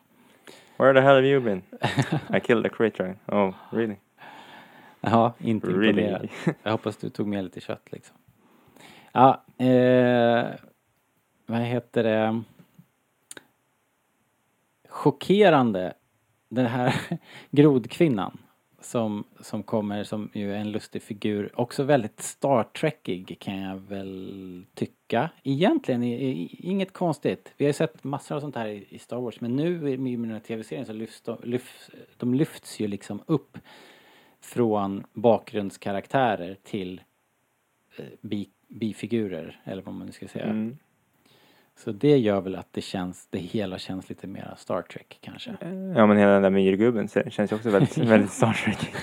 Where 0.78 0.94
the 0.94 1.02
hell 1.02 1.16
have 1.16 1.26
you 1.26 1.42
been? 1.42 1.62
I 2.30 2.40
killed 2.40 2.66
a 2.66 2.70
creature. 2.70 3.16
Oh, 3.28 3.54
really? 3.72 3.98
Ja, 5.02 5.34
inte 5.40 5.68
Really? 5.68 5.88
imponerad. 5.90 6.30
Jag 6.64 6.72
hoppas 6.72 6.98
du 6.98 7.10
tog 7.10 7.28
med 7.28 7.44
lite 7.44 7.62
kött 7.62 7.92
liksom. 7.92 8.18
Ja, 9.12 9.44
eh, 9.66 10.46
vad 11.46 11.60
heter 11.60 12.04
det? 12.04 12.42
Chockerande. 14.90 15.94
Den 16.50 16.66
här 16.66 16.96
grodkvinnan 17.52 18.38
som, 18.86 19.24
som 19.40 19.64
kommer 19.64 20.04
som 20.04 20.30
ju 20.34 20.54
är 20.54 20.58
en 20.58 20.72
lustig 20.72 21.02
figur. 21.02 21.52
Också 21.54 21.84
väldigt 21.84 22.20
Star 22.22 22.64
Trekig 22.64 23.38
kan 23.40 23.62
jag 23.62 23.78
väl 23.78 24.66
tycka. 24.74 25.30
Egentligen 25.44 26.04
i, 26.04 26.14
i, 26.14 26.60
inget 26.60 26.94
konstigt. 26.94 27.54
Vi 27.58 27.66
har 27.66 27.70
ju 27.70 27.74
sett 27.74 28.04
massor 28.04 28.36
av 28.36 28.40
sånt 28.40 28.56
här 28.56 28.68
i, 28.68 28.86
i 28.90 29.00
Star 29.00 29.18
Wars 29.18 29.42
men 29.42 29.56
nu 29.56 29.90
i 29.90 29.98
med 29.98 30.30
den 30.30 30.32
här 30.32 30.40
tv-serien 30.40 30.86
så 30.86 30.94
lyfts 30.94 31.22
de, 31.22 31.38
lyfts, 31.44 31.90
de 32.18 32.34
lyfts 32.34 32.80
ju 32.80 32.88
liksom 32.88 33.22
upp 33.26 33.58
från 34.42 35.04
bakgrundskaraktärer 35.14 36.58
till 36.64 37.02
eh, 37.98 38.06
bi, 38.22 38.50
bifigurer 38.68 39.62
eller 39.64 39.82
vad 39.82 39.94
man 39.96 40.08
nu 40.08 40.14
ska 40.14 40.28
säga. 40.28 40.46
Mm. 40.46 40.78
Så 41.78 41.92
det 41.92 42.18
gör 42.18 42.42
väl 42.42 42.56
att 42.56 42.68
det 42.74 42.82
känns, 42.82 43.28
det 43.30 43.38
hela 43.38 43.78
känns 43.78 44.10
lite 44.10 44.28
mer 44.28 44.54
Star 44.58 44.82
Trek 44.82 45.18
kanske. 45.22 45.56
Ja 45.96 46.06
men 46.06 46.18
hela 46.18 46.32
den 46.32 46.42
där 46.42 46.50
myrgubben 46.50 47.08
känns 47.08 47.52
ju 47.52 47.56
också 47.56 47.70
väldigt, 47.70 47.98
väldigt 47.98 48.32
Star 48.32 48.54
Trek. 48.54 48.96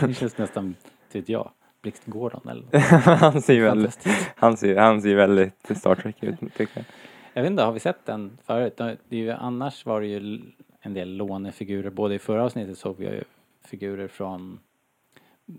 Det 0.00 0.14
känns 0.14 0.38
nästan, 0.38 0.74
vet 1.12 1.28
jag, 1.28 1.50
Blixt 1.82 2.06
Gordon 2.06 2.48
eller 2.48 2.78
han 3.16 3.42
ser 3.42 3.60
väldigt, 3.60 4.06
han 4.36 4.56
ser, 4.56 4.76
han 4.76 5.02
ser 5.02 5.14
väldigt 5.14 5.78
Star 5.78 5.94
Trek 5.94 6.22
ut 6.22 6.40
tycker 6.40 6.72
jag. 6.74 6.84
Jag 7.32 7.42
vet 7.42 7.50
inte, 7.50 7.62
har 7.62 7.72
vi 7.72 7.80
sett 7.80 8.06
den 8.06 8.38
förut? 8.44 8.76
Det 8.76 9.16
är 9.16 9.20
ju, 9.20 9.30
annars 9.30 9.86
var 9.86 10.00
det 10.00 10.06
ju 10.06 10.40
en 10.80 10.94
del 10.94 11.16
lånefigurer. 11.16 11.90
Både 11.90 12.14
i 12.14 12.18
förra 12.18 12.44
avsnittet 12.44 12.78
såg 12.78 12.96
vi 12.98 13.04
ju 13.04 13.24
figurer 13.64 14.08
från 14.08 14.60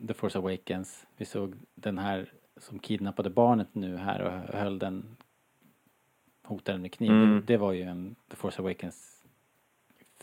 The 0.07 0.13
Force 0.13 0.37
Awakens. 0.37 1.05
Vi 1.17 1.25
såg 1.25 1.53
den 1.75 1.97
här 1.97 2.31
som 2.57 2.79
kidnappade 2.79 3.29
barnet 3.29 3.67
nu 3.71 3.97
här 3.97 4.21
och 4.21 4.57
höll 4.59 4.79
den 4.79 5.17
hotade 6.49 6.73
den 6.75 6.81
med 6.81 6.91
kniv. 6.93 7.11
Mm. 7.11 7.43
Det 7.47 7.57
var 7.57 7.71
ju 7.73 7.81
en 7.83 8.15
The 8.29 8.35
Force 8.35 8.61
Awakens 8.61 9.23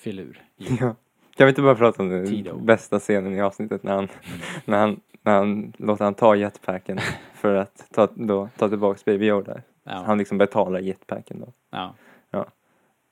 filur. 0.01 0.45
Ja. 0.57 0.95
Kan 1.37 1.47
vi 1.47 1.49
inte 1.49 1.63
bara 1.63 1.75
prata 1.75 2.03
om 2.03 2.09
den 2.09 2.27
Tito. 2.27 2.59
bästa 2.59 2.99
scenen 2.99 3.35
i 3.35 3.41
avsnittet 3.41 3.83
när 3.83 3.95
han, 3.95 4.09
när 4.65 4.79
han, 4.79 5.01
när 5.23 5.33
han 5.35 5.73
låter 5.77 6.05
han 6.05 6.15
ta 6.15 6.37
jetpacken 6.37 6.99
för 7.35 7.55
att 7.55 7.87
ta, 7.93 8.09
då, 8.15 8.49
ta 8.59 8.69
tillbaks 8.69 9.05
Baby 9.05 9.27
Yoda. 9.27 9.61
Ja, 9.85 10.03
Han 10.07 10.19
liksom 10.19 10.39
betalar 10.39 10.81
jetpacken 10.81 11.41
då. 11.41 11.53
ja. 11.71 11.95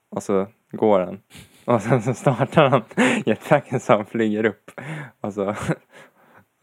Och 0.09 0.23
så 0.23 0.47
går 0.71 1.01
han. 1.01 1.21
Och 1.65 1.83
sen 1.83 2.03
så 2.03 2.15
startar 2.15 2.69
han 2.71 2.83
jetpacken 3.27 3.81
så 3.81 3.93
han 3.93 4.07
flyger 4.07 4.45
upp. 4.47 4.71
Och 5.21 5.33
så, 5.35 5.55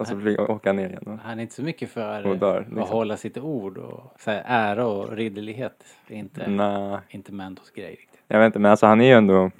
och 0.01 0.07
så 0.07 0.19
flyger, 0.19 0.51
åker 0.51 0.69
han 0.69 0.75
ner 0.75 0.89
igen. 0.89 1.19
Han 1.23 1.37
är 1.39 1.41
inte 1.41 1.53
så 1.55 1.63
mycket 1.63 1.89
för 1.89 2.27
Och 2.27 2.37
dör, 2.37 2.61
att 2.61 2.67
liksom. 2.67 2.87
hålla 2.87 3.17
sitt 3.17 3.37
ord 3.37 3.77
och 3.77 4.13
så 4.19 4.31
här, 4.31 4.43
ära 4.45 4.85
och 4.87 5.11
ridderlighet. 5.11 5.83
Det 6.07 6.13
är 6.13 6.17
inte, 6.19 6.47
Nej, 6.47 6.99
inte 7.09 7.33
Mandos 7.33 7.71
grej 7.71 7.91
riktigt. 7.91 8.21
jag 8.27 8.39
vet 8.39 8.45
inte 8.45 8.59
men 8.59 8.71
alltså 8.71 8.85
han 8.85 9.01
är 9.01 9.05
ju 9.05 9.11
ändå 9.13 9.51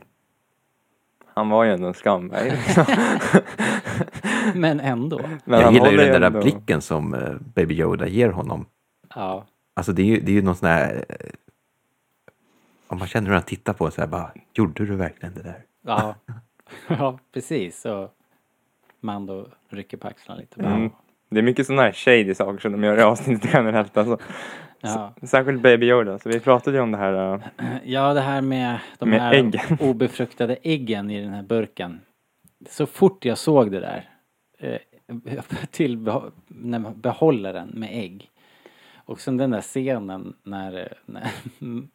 Han 1.26 1.50
var 1.50 1.64
ju 1.64 1.72
ändå 1.72 1.88
en 1.88 1.94
scumbag. 1.94 2.46
liksom. 2.46 2.86
Men 4.56 4.80
ändå. 4.80 5.22
Men 5.46 5.60
jag 5.60 5.66
han 5.66 5.74
gillar 5.74 5.92
ju 5.92 5.98
den 5.98 6.12
där 6.12 6.22
ändå- 6.22 6.42
blicken 6.42 6.82
som 6.82 7.14
eh, 7.14 7.34
Baby 7.40 7.74
Yoda 7.76 8.08
ger 8.08 8.30
honom. 8.30 8.66
Ja. 9.16 9.46
Alltså 9.74 9.92
det 9.94 10.02
är 10.02 10.06
ju, 10.06 10.20
det 10.20 10.32
är 10.32 10.34
ju 10.34 10.42
någon 10.42 10.56
sån 10.56 10.70
här... 10.70 11.06
eh, 11.10 11.16
Om 12.88 12.98
man 13.00 13.08
känner 13.08 13.28
hur 13.28 13.34
han 13.34 13.44
tittar 13.44 13.74
på 13.74 13.92
så 13.92 14.02
här 14.02 14.08
bara, 14.08 14.32
gjorde 14.54 14.86
du 14.86 14.96
verkligen 14.96 15.34
det 15.34 15.42
där? 15.44 15.64
Ja, 15.82 16.16
ja 16.88 17.20
precis. 17.34 17.82
Så 17.82 18.10
Mando 19.02 19.48
rycker 19.70 19.98
på 19.98 20.08
axlarna 20.08 20.42
lite. 20.42 20.62
Mm. 20.62 20.90
Det 21.30 21.40
är 21.40 21.44
mycket 21.44 21.66
sådana 21.66 21.82
här 21.82 21.92
shady 21.92 22.36
saker 22.36 22.60
som 22.60 22.72
de 22.72 22.84
gör 22.84 22.98
i 22.98 23.02
avsnittet 23.02 23.50
generellt. 23.54 23.98
Alltså. 23.98 24.18
Ja. 24.82 25.14
Särskilt 25.24 25.62
Baby 25.62 25.86
Yoda. 25.86 26.20
Så 26.20 26.30
vi 26.30 26.40
pratade 26.40 26.78
ju 26.78 26.84
om 26.84 26.92
det 26.92 26.98
här. 26.98 27.34
äh, 27.34 27.66
ja, 27.84 28.14
det 28.14 28.22
här 28.22 28.42
med 28.42 28.80
de 29.00 29.10
Med 29.10 29.22
här 29.22 29.34
äggen. 29.34 29.62
obefruktade 29.80 30.58
äggen 30.64 31.10
i 31.10 31.22
den 31.22 31.34
här 31.34 31.44
burken. 31.44 32.00
Så 32.70 32.86
fort 32.86 33.26
jag 33.26 33.38
såg 33.38 33.72
det 33.72 33.80
där 33.80 34.10
eh, 34.60 34.80
till 35.72 35.98
behåller 36.96 37.54
den 37.54 37.68
med 37.68 37.90
ägg. 37.92 38.30
Och 38.96 39.20
sen 39.20 39.38
den 39.38 39.52
där 39.52 39.62
scenen 39.62 40.34
när, 40.44 40.94
när 41.06 41.32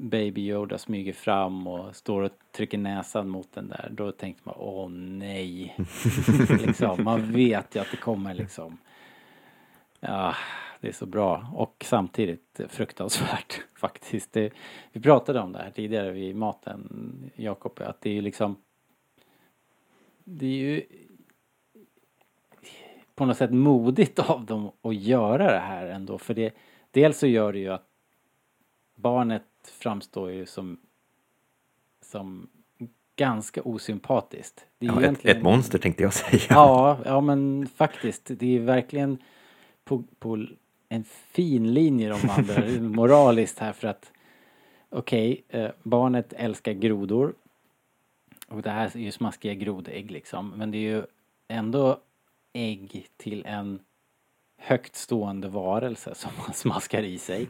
Baby 0.00 0.40
Yoda 0.40 0.78
smyger 0.78 1.12
fram 1.12 1.66
och 1.66 1.96
står 1.96 2.22
och 2.22 2.32
trycker 2.52 2.78
näsan 2.78 3.28
mot 3.28 3.52
den 3.52 3.68
där. 3.68 3.88
Då 3.92 4.12
tänkte 4.12 4.42
man, 4.44 4.54
åh 4.58 4.88
nej. 4.90 5.76
liksom, 6.66 7.04
man 7.04 7.32
vet 7.32 7.76
ju 7.76 7.80
att 7.80 7.90
det 7.90 7.96
kommer 7.96 8.34
liksom. 8.34 8.78
Ja, 10.00 10.34
det 10.80 10.88
är 10.88 10.92
så 10.92 11.06
bra. 11.06 11.46
Och 11.54 11.84
samtidigt 11.88 12.60
fruktansvärt 12.68 13.64
faktiskt. 13.74 14.32
Det, 14.32 14.52
vi 14.92 15.00
pratade 15.00 15.40
om 15.40 15.52
det 15.52 15.58
här 15.58 15.70
tidigare 15.70 16.10
vid 16.10 16.36
maten, 16.36 17.30
Jakob, 17.36 17.80
att 17.80 18.00
det 18.00 18.10
är 18.10 18.14
ju 18.14 18.20
liksom 18.22 18.56
det 20.24 20.46
är 20.46 20.50
ju 20.50 20.82
på 23.14 23.24
något 23.26 23.36
sätt 23.36 23.52
modigt 23.52 24.18
av 24.18 24.44
dem 24.44 24.70
att 24.82 24.94
göra 24.94 25.52
det 25.52 25.58
här 25.58 25.86
ändå. 25.86 26.18
För 26.18 26.34
det, 26.34 26.54
dels 26.90 27.18
så 27.18 27.26
gör 27.26 27.52
det 27.52 27.58
ju 27.58 27.68
att 27.68 27.86
barnet 28.94 29.42
framstår 29.68 30.30
ju 30.30 30.46
som, 30.46 30.78
som 32.02 32.48
ganska 33.16 33.62
osympatiskt. 33.62 34.66
Det 34.78 34.86
är 34.86 34.90
Ja, 34.90 34.96
ett, 34.96 35.02
egentligen- 35.04 35.36
ett 35.36 35.42
monster 35.42 35.78
tänkte 35.78 36.02
jag 36.02 36.12
säga. 36.12 36.42
Ja, 36.48 36.98
ja 37.04 37.20
men 37.20 37.66
faktiskt. 37.76 38.30
Det 38.38 38.56
är 38.56 38.60
verkligen 38.60 39.18
på, 39.84 40.04
på 40.18 40.46
en 40.88 41.04
fin 41.04 41.74
linje 41.74 42.08
de 42.08 42.26
vandrar 42.26 42.80
moraliskt 42.80 43.58
här 43.58 43.72
för 43.72 43.88
att 43.88 44.12
okej, 44.90 45.44
eh, 45.48 45.70
barnet 45.82 46.32
älskar 46.32 46.72
grodor 46.72 47.34
och 48.48 48.62
det 48.62 48.70
här 48.70 48.96
är 48.96 49.00
ju 49.00 49.10
smaskiga 49.12 49.54
grodägg 49.54 50.10
liksom 50.10 50.48
men 50.56 50.70
det 50.70 50.78
är 50.78 50.96
ju 50.96 51.02
ändå 51.48 52.00
ägg 52.52 53.06
till 53.16 53.44
en 53.46 53.80
högt 54.58 54.96
stående 54.96 55.48
varelse 55.48 56.14
som 56.14 56.30
man 56.46 56.54
smaskar 56.54 57.02
i 57.02 57.18
sig 57.18 57.46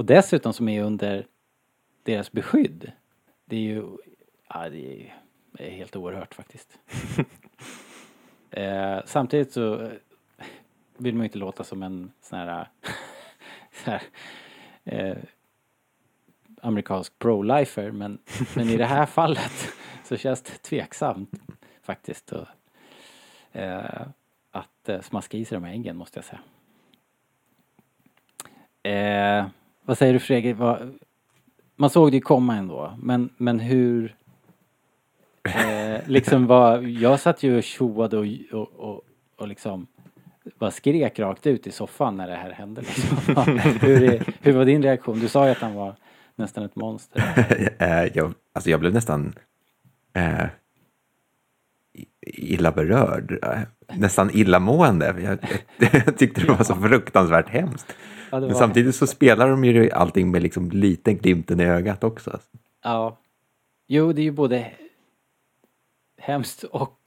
och 0.00 0.06
dessutom 0.06 0.52
som 0.52 0.68
är 0.68 0.82
under 0.82 1.26
deras 2.02 2.32
beskydd. 2.32 2.92
Det 3.44 3.56
är 3.56 3.60
ju, 3.60 3.96
ja 4.48 4.68
det 4.68 5.02
är, 5.02 5.16
det 5.52 5.66
är 5.66 5.70
helt 5.70 5.96
oerhört 5.96 6.34
faktiskt. 6.34 6.78
Eh, 8.52 9.00
samtidigt 9.04 9.52
så 9.52 9.82
eh, 9.82 9.92
vill 10.96 11.14
man 11.14 11.22
ju 11.22 11.24
inte 11.24 11.38
låta 11.38 11.64
som 11.64 11.82
en 11.82 12.12
sån 12.20 12.38
här, 12.38 12.68
så 13.84 13.90
här 13.90 14.02
eh, 14.84 15.16
amerikansk 16.60 17.18
pro-lifer 17.18 17.90
men, 17.90 18.18
men 18.56 18.68
i 18.68 18.76
det 18.76 18.86
här 18.86 19.06
fallet 19.16 19.72
så 20.04 20.16
känns 20.16 20.42
det 20.42 20.62
tveksamt 20.62 21.30
faktiskt 21.82 22.32
och, 22.32 22.46
eh, 23.52 24.06
att 24.50 24.88
eh, 24.88 25.00
smaska 25.00 25.36
i 25.36 25.44
sig 25.44 25.56
de 25.56 25.64
här 25.64 25.74
äggen 25.74 25.96
måste 25.96 26.18
jag 26.18 26.24
säga. 26.24 26.40
Eh, 28.82 29.46
vad 29.84 29.98
säger 29.98 30.12
du 30.12 30.18
Fredrik? 30.18 30.56
Man 31.76 31.90
såg 31.90 32.10
det 32.10 32.16
ju 32.16 32.20
komma 32.20 32.56
ändå 32.56 32.94
men, 32.98 33.30
men 33.36 33.60
hur 33.60 34.16
Eh, 35.42 36.00
liksom 36.06 36.46
var, 36.46 36.78
jag 36.78 37.20
satt 37.20 37.42
ju 37.42 37.56
och 37.56 37.62
tjoade 37.62 38.16
och, 38.18 38.26
och, 38.52 38.72
och, 38.76 39.02
och 39.36 39.48
liksom 39.48 39.86
bara 40.58 40.70
skrek 40.70 41.18
rakt 41.18 41.46
ut 41.46 41.66
i 41.66 41.70
soffan 41.70 42.16
när 42.16 42.28
det 42.28 42.36
här 42.36 42.50
hände. 42.50 42.80
Liksom. 42.80 43.58
hur, 43.80 44.02
är, 44.02 44.34
hur 44.40 44.52
var 44.52 44.64
din 44.64 44.82
reaktion? 44.82 45.20
Du 45.20 45.28
sa 45.28 45.44
ju 45.44 45.50
att 45.50 45.58
han 45.58 45.74
var 45.74 45.94
nästan 46.36 46.64
ett 46.64 46.76
monster. 46.76 47.22
Eh, 47.78 48.16
jag, 48.16 48.34
alltså 48.52 48.70
jag 48.70 48.80
blev 48.80 48.92
nästan 48.92 49.32
eh, 50.12 50.46
illa 52.26 52.72
berörd, 52.72 53.38
nästan 53.96 54.30
illamående. 54.30 55.14
Jag, 55.24 55.38
jag 56.06 56.18
tyckte 56.18 56.40
det 56.40 56.52
var 56.52 56.64
så 56.64 56.74
fruktansvärt 56.74 57.48
hemskt. 57.48 57.96
Ja, 58.30 58.40
Men 58.40 58.54
samtidigt 58.54 58.94
så 58.94 59.06
spelar 59.06 59.48
de 59.48 59.64
ju 59.64 59.90
allting 59.90 60.30
med 60.30 60.42
liksom 60.42 60.70
lite 60.70 61.14
glimten 61.14 61.60
i 61.60 61.64
ögat 61.64 62.04
också. 62.04 62.38
Ja. 62.82 63.18
Jo, 63.86 64.12
det 64.12 64.20
är 64.20 64.24
ju 64.24 64.30
både 64.30 64.70
hemskt 66.18 66.64
och 66.64 67.00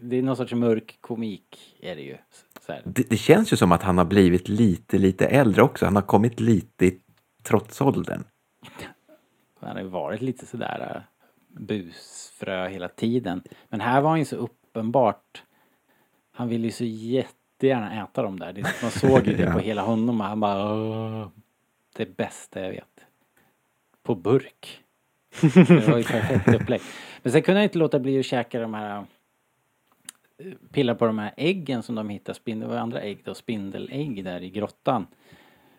det 0.00 0.16
är 0.16 0.22
någon 0.22 0.36
sorts 0.36 0.52
mörk 0.52 0.98
komik 1.00 1.76
är 1.80 1.96
det 1.96 2.02
ju. 2.02 2.16
Det, 2.84 3.10
det 3.10 3.16
känns 3.16 3.52
ju 3.52 3.56
som 3.56 3.72
att 3.72 3.82
han 3.82 3.98
har 3.98 4.04
blivit 4.04 4.48
lite, 4.48 4.98
lite 4.98 5.26
äldre 5.26 5.62
också. 5.62 5.84
Han 5.84 5.96
har 5.96 6.02
kommit 6.02 6.40
lite 6.40 6.86
i 6.86 6.98
trotsåldern. 7.42 8.24
Han 9.60 9.76
har 9.76 9.82
ju 9.82 9.88
varit 9.88 10.20
lite 10.20 10.46
sådär 10.46 10.92
äh, 10.96 11.02
busfrö 11.60 12.68
hela 12.68 12.88
tiden. 12.88 13.42
Men 13.68 13.80
här 13.80 14.00
var 14.00 14.10
han 14.10 14.18
ju 14.18 14.24
så 14.24 14.36
uppenbart. 14.36 15.42
Han 16.32 16.48
ville 16.48 16.64
ju 16.66 16.72
så 16.72 16.84
jättegärna 16.84 18.04
äta 18.04 18.22
dem 18.22 18.38
där. 18.38 18.62
Man 18.82 18.90
såg 18.90 19.26
ju 19.26 19.36
det 19.36 19.46
på 19.52 19.58
Ja. 19.58 19.62
hela 19.62 19.82
honom. 19.82 20.20
Han 20.20 20.40
bara 20.40 20.74
"Åh, 20.74 21.28
Det 21.96 22.16
bästa 22.16 22.60
jag 22.60 22.70
vet. 22.70 23.04
På 24.02 24.14
burk. 24.14 24.78
Det 25.40 25.88
var 25.88 25.98
ju 25.98 26.04
perfekt 26.04 26.48
upplägg. 26.62 26.80
Men 27.22 27.32
sen 27.32 27.42
kunde 27.42 27.60
jag 27.60 27.66
inte 27.66 27.78
låta 27.78 27.98
bli 27.98 28.18
att 28.20 28.26
käka 28.26 28.60
de 28.60 28.74
här 28.74 28.96
äh, 28.96 29.04
pilla 30.72 30.94
på 30.94 31.06
de 31.06 31.18
här 31.18 31.32
äggen 31.36 31.82
som 31.82 31.94
de 31.94 32.08
hittade. 32.08 32.36
Spindel, 32.36 32.68
det 32.68 32.74
var 32.74 32.80
andra 32.82 33.00
ägg 33.00 33.18
då, 33.24 33.34
spindelägg 33.34 34.24
där 34.24 34.40
i 34.42 34.50
grottan. 34.50 35.06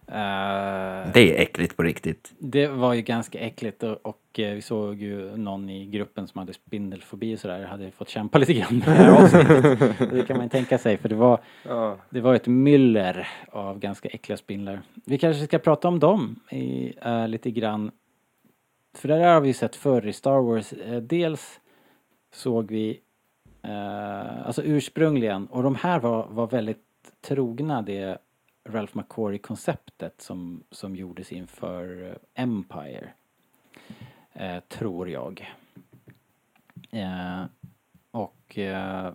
Eh, 0.08 1.12
Det 1.14 1.38
är 1.38 1.42
äckligt 1.42 1.78
på 1.78 1.84
riktigt. 1.84 2.34
det 2.40 2.68
var 2.68 2.94
ju 2.94 3.02
ganska 3.02 3.40
äckligt 3.40 3.84
och, 3.84 4.06
och 4.06 4.40
eh, 4.40 4.54
vi 4.54 4.62
såg 4.62 5.02
ju 5.02 5.38
någon 5.38 5.70
i 5.70 5.86
gruppen 5.86 6.28
som 6.28 6.40
hade 6.40 6.54
spindelfobi 6.54 7.36
och 7.36 7.40
sådär, 7.40 7.64
hade 7.66 7.92
fått 7.92 8.10
kämpa 8.10 8.38
lite 8.40 8.54
grann 8.54 8.78
med 8.78 8.88
det 8.88 8.92
här 8.92 9.24
avsnittet. 9.24 9.80
Det 10.12 10.28
kan 10.28 10.38
man 10.38 10.46
ju 10.46 10.50
tänka 10.50 10.78
sig 10.78 10.98
för 10.98 11.10
det 11.10 11.16
var, 11.16 11.40
Ja. 11.68 11.98
det 12.10 12.22
var 12.22 12.36
ett 12.36 12.48
myller 12.48 13.28
av 13.52 13.80
ganska 13.80 14.10
äckliga 14.10 14.38
spindlar. 14.38 14.82
Vi 15.06 15.18
kanske 15.18 15.44
ska 15.46 15.60
prata 15.60 15.88
om 15.88 16.00
dem 16.00 16.36
i, 16.52 16.94
eh, 17.02 17.28
lite 17.28 17.52
grann. 17.52 17.92
För 18.96 19.08
det 19.08 19.16
där 19.18 19.34
har 19.34 19.42
vi 19.42 19.48
ju 19.48 19.54
sett 19.54 19.76
förr 19.76 20.08
i 20.08 20.14
Star 20.14 20.40
Wars. 20.42 20.74
Eh, 20.74 20.98
dels 21.02 21.60
såg 22.34 22.72
vi, 22.72 23.00
alltså 24.46 24.64
ursprungligen, 24.64 25.48
och 25.48 25.64
de 25.64 25.76
här 25.76 26.00
var, 26.00 26.28
var 26.30 26.48
väldigt 26.48 26.78
trogna 27.28 27.82
det 27.82 28.18
Ralph 28.66 28.98
McQuarrie-konceptet 28.98 30.22
som, 30.22 30.64
som 30.72 30.96
gjordes 30.96 31.32
inför 31.32 32.10
eh, 32.10 32.44
Empire. 32.44 33.10
Eh, 34.34 34.60
tror 34.60 35.10
jag. 35.10 35.54
Eh, 36.92 37.46
och 38.12 38.58
eh, 38.58 39.14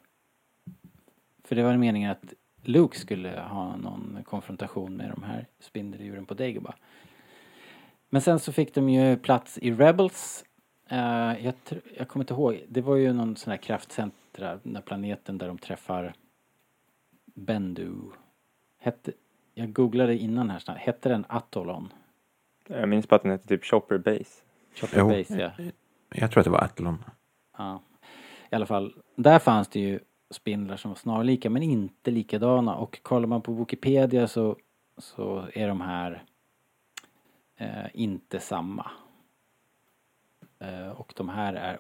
för 1.45 1.57
det 1.57 1.63
var 1.63 1.77
meningen 1.77 2.11
att 2.11 2.35
Luke 2.63 2.99
skulle 2.99 3.41
ha 3.41 3.77
någon 3.77 4.19
konfrontation 4.25 4.97
med 4.97 5.11
de 5.11 5.23
här 5.23 5.47
spindeldjuren 5.61 6.27
på 6.27 6.35
Dagobah. 6.35 6.75
Men 8.09 8.23
sen 8.23 8.39
så 8.41 8.53
fick 8.53 8.75
de 8.75 8.89
ju 8.89 9.17
plats 9.17 9.59
i 9.59 9.73
Rebels. 9.73 10.45
Eh, 10.87 11.45
jag, 11.45 11.55
tr- 11.67 11.81
jag 11.97 12.09
kommer 12.09 12.23
inte 12.23 12.35
ihåg, 12.35 12.65
det 12.69 12.81
var 12.81 12.97
ju 12.97 13.13
någon 13.13 13.37
sån 13.37 13.51
här 13.51 13.59
kraftcentra, 13.59 14.57
den 14.63 14.73
där 14.73 14.81
planeten 14.81 15.39
där 15.39 15.49
de 15.49 15.59
träffar 15.59 16.15
Bendu. 17.25 17.95
Hette, 18.79 19.13
jag 19.59 19.73
googlade 19.73 20.17
innan 20.19 20.51
här 20.51 20.59
snart, 20.59 20.79
hette 20.79 21.09
den 21.09 21.25
Atolon? 21.29 21.93
Jag 22.69 22.89
minns 22.89 23.09
bara 23.09 23.17
att 23.17 23.23
den 23.23 23.31
hette 23.33 23.49
typ 23.49 23.65
Chopper 23.65 23.99
Base. 23.99 24.43
Chopper 24.75 24.99
Jo. 24.99 25.09
Base 25.09 25.41
ja. 25.41 25.51
Jag 26.15 26.31
tror 26.31 26.41
att 26.41 26.45
det 26.45 26.51
var 26.51 26.65
Athlon. 26.65 27.05
ja. 27.59 27.81
I 28.51 28.55
alla 28.55 28.67
fall, 28.67 28.95
där 29.17 29.39
fanns 29.39 29.69
det 29.69 29.81
ju 29.81 30.01
spindlar 30.31 30.77
som 30.77 30.91
var 30.91 30.97
snarlika 30.97 31.51
men 31.51 31.63
inte 31.63 32.11
likadana 32.11 32.75
och 32.75 33.03
kollar 33.03 33.27
man 33.27 33.43
på 33.43 33.53
Wikipedia 33.53 34.29
så, 34.29 34.57
så 34.99 35.47
är 35.55 35.69
de 35.69 35.81
här 35.81 36.23
eh, 37.57 37.87
inte 37.95 38.41
samma. 38.41 38.91
Eh, 40.59 40.89
och 40.89 41.13
de 41.17 41.29
här 41.29 41.55
är 41.55 41.79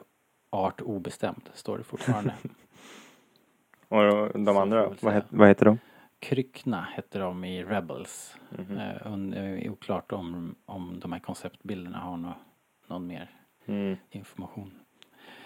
art 0.50 0.80
obestämd, 0.80 1.50
står 1.54 1.78
det 1.78 1.84
fortfarande. 1.84 2.34
Och 3.88 3.98
de 4.38 4.46
får 4.46 4.62
andra, 4.62 4.82
vi 4.82 4.88
väl 4.88 4.88
vad, 4.88 4.98
säga. 5.00 5.12
het, 5.12 5.24
vad 5.28 5.48
heter 5.48 5.64
de? 5.64 5.78
Kryckna 6.20 6.81
hette 6.83 7.18
de 7.18 7.44
i 7.44 7.64
Rebels. 7.64 8.37
Eh, 8.59 9.07
und- 9.12 9.35
eh, 9.35 9.72
oklart 9.72 10.12
om, 10.12 10.54
om 10.64 11.00
de 11.00 11.12
här 11.12 11.18
konceptbilderna 11.20 11.98
har 11.98 12.16
nå, 12.16 12.35
någon 12.87 13.07
mer 13.07 13.31
Mm. 13.66 13.96
information. 14.11 14.72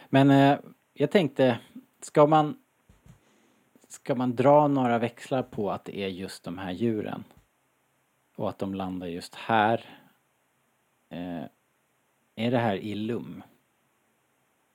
Men 0.09 0.31
eh, 0.31 0.59
jag 0.95 1.11
tänkte, 1.11 1.59
ska 2.01 2.27
man 2.27 2.57
ska 3.89 4.15
man 4.15 4.37
dra 4.37 4.69
några 4.69 4.99
växlar 4.99 5.43
på 5.43 5.71
att 5.71 5.85
det 5.85 5.99
är 5.99 6.09
just 6.09 6.45
de 6.45 6.59
här 6.59 6.73
djuren 6.73 7.25
och 8.37 8.49
att 8.49 8.59
de 8.59 8.75
landar 8.75 9.07
just 9.07 9.35
här? 9.35 9.85
Eh, 11.09 11.43
är 12.35 12.51
det 12.51 12.59
här 12.59 12.77
Illum? 12.77 13.43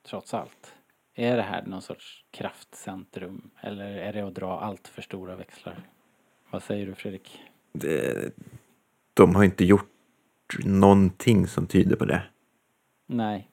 Trots 0.04 0.34
allt? 0.34 0.77
Är 1.20 1.36
det 1.38 1.44
här 1.44 1.64
någon 1.66 1.82
sorts 1.82 2.26
kraftcentrum 2.32 3.50
eller 3.62 3.86
är 3.86 4.14
det 4.14 4.22
att 4.22 4.36
dra 4.36 4.60
allt 4.60 4.88
för 4.88 5.02
stora 5.02 5.36
växlar? 5.36 5.76
Vad 6.52 6.64
säger 6.64 6.86
du 6.86 6.96
Fredrik? 6.96 7.40
Det- 7.72 8.34
De 9.14 9.36
har 9.36 9.44
inte 9.44 9.66
gjort 9.66 9.90
någonting 10.66 11.48
som 11.48 11.68
tyder 11.68 11.96
på 11.96 12.06
det. 12.06 12.24
Nej. 13.08 13.50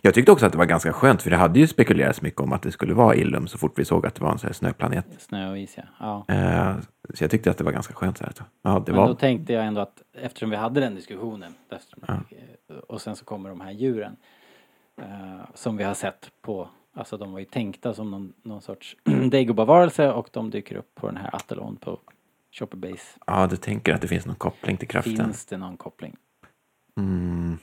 Jag 0.00 0.14
tyckte 0.14 0.32
också 0.32 0.46
att 0.46 0.52
det 0.52 0.58
var 0.58 0.64
ganska 0.64 0.92
skönt, 0.92 1.22
för 1.22 1.30
det 1.30 1.36
hade 1.36 1.58
ju 1.60 1.66
spekulerats 1.66 2.22
mycket 2.22 2.40
om 2.40 2.52
att 2.52 2.62
det 2.62 2.72
skulle 2.72 2.94
vara 2.94 3.14
Illum 3.16 3.46
så 3.46 3.58
fort 3.58 3.78
vi 3.78 3.84
såg 3.84 4.06
att 4.06 4.14
det 4.14 4.22
var 4.22 4.32
en 4.32 4.38
sån 4.38 4.48
här 4.48 4.54
snöplanet. 4.54 5.06
Snö 5.18 5.50
och 5.50 5.58
is 5.58 5.76
ja. 5.78 6.24
ja. 6.28 6.34
Eh, 6.34 6.76
Så 7.14 7.24
jag 7.24 7.30
tyckte 7.30 7.50
att 7.50 7.58
det 7.58 7.64
var 7.64 7.72
ganska 7.72 7.94
skönt. 7.94 8.18
Så 8.18 8.24
här. 8.24 8.32
Ja, 8.62 8.82
det 8.86 8.92
Men 8.92 9.00
då 9.00 9.06
var... 9.06 9.14
tänkte 9.14 9.52
jag 9.52 9.66
ändå 9.66 9.80
att 9.80 10.02
eftersom 10.12 10.50
vi 10.50 10.56
hade 10.56 10.80
den 10.80 10.94
diskussionen 10.94 11.54
Ja. 11.68 11.76
eh, 12.08 12.76
och 12.76 13.00
sen 13.00 13.16
så 13.16 13.24
kommer 13.24 13.48
de 13.48 13.60
här 13.60 13.70
djuren 13.72 14.16
eh, 15.02 15.40
som 15.54 15.76
vi 15.76 15.84
har 15.84 15.94
sett 15.94 16.30
på, 16.42 16.68
alltså 16.96 17.16
de 17.16 17.32
var 17.32 17.38
ju 17.38 17.44
tänkta 17.44 17.94
som 17.94 18.10
någon, 18.10 18.32
någon 18.42 18.62
sorts 18.62 18.96
Dagobah-varelse 19.30 20.12
och 20.12 20.28
de 20.32 20.50
dyker 20.50 20.76
upp 20.76 20.94
på 20.94 21.06
den 21.06 21.16
här 21.16 21.34
Attalon 21.36 21.76
på 21.76 22.00
Chopper 22.52 22.76
Base. 22.76 23.18
Ja, 23.26 23.46
du 23.46 23.56
tänker 23.56 23.94
att 23.94 24.00
det 24.00 24.08
finns 24.08 24.26
någon 24.26 24.36
koppling 24.36 24.76
till 24.76 24.88
kraften. 24.88 25.16
Finns 25.16 25.46
det 25.46 25.56
någon 25.56 25.76
koppling? 25.76 26.16
Mm, 26.96 27.58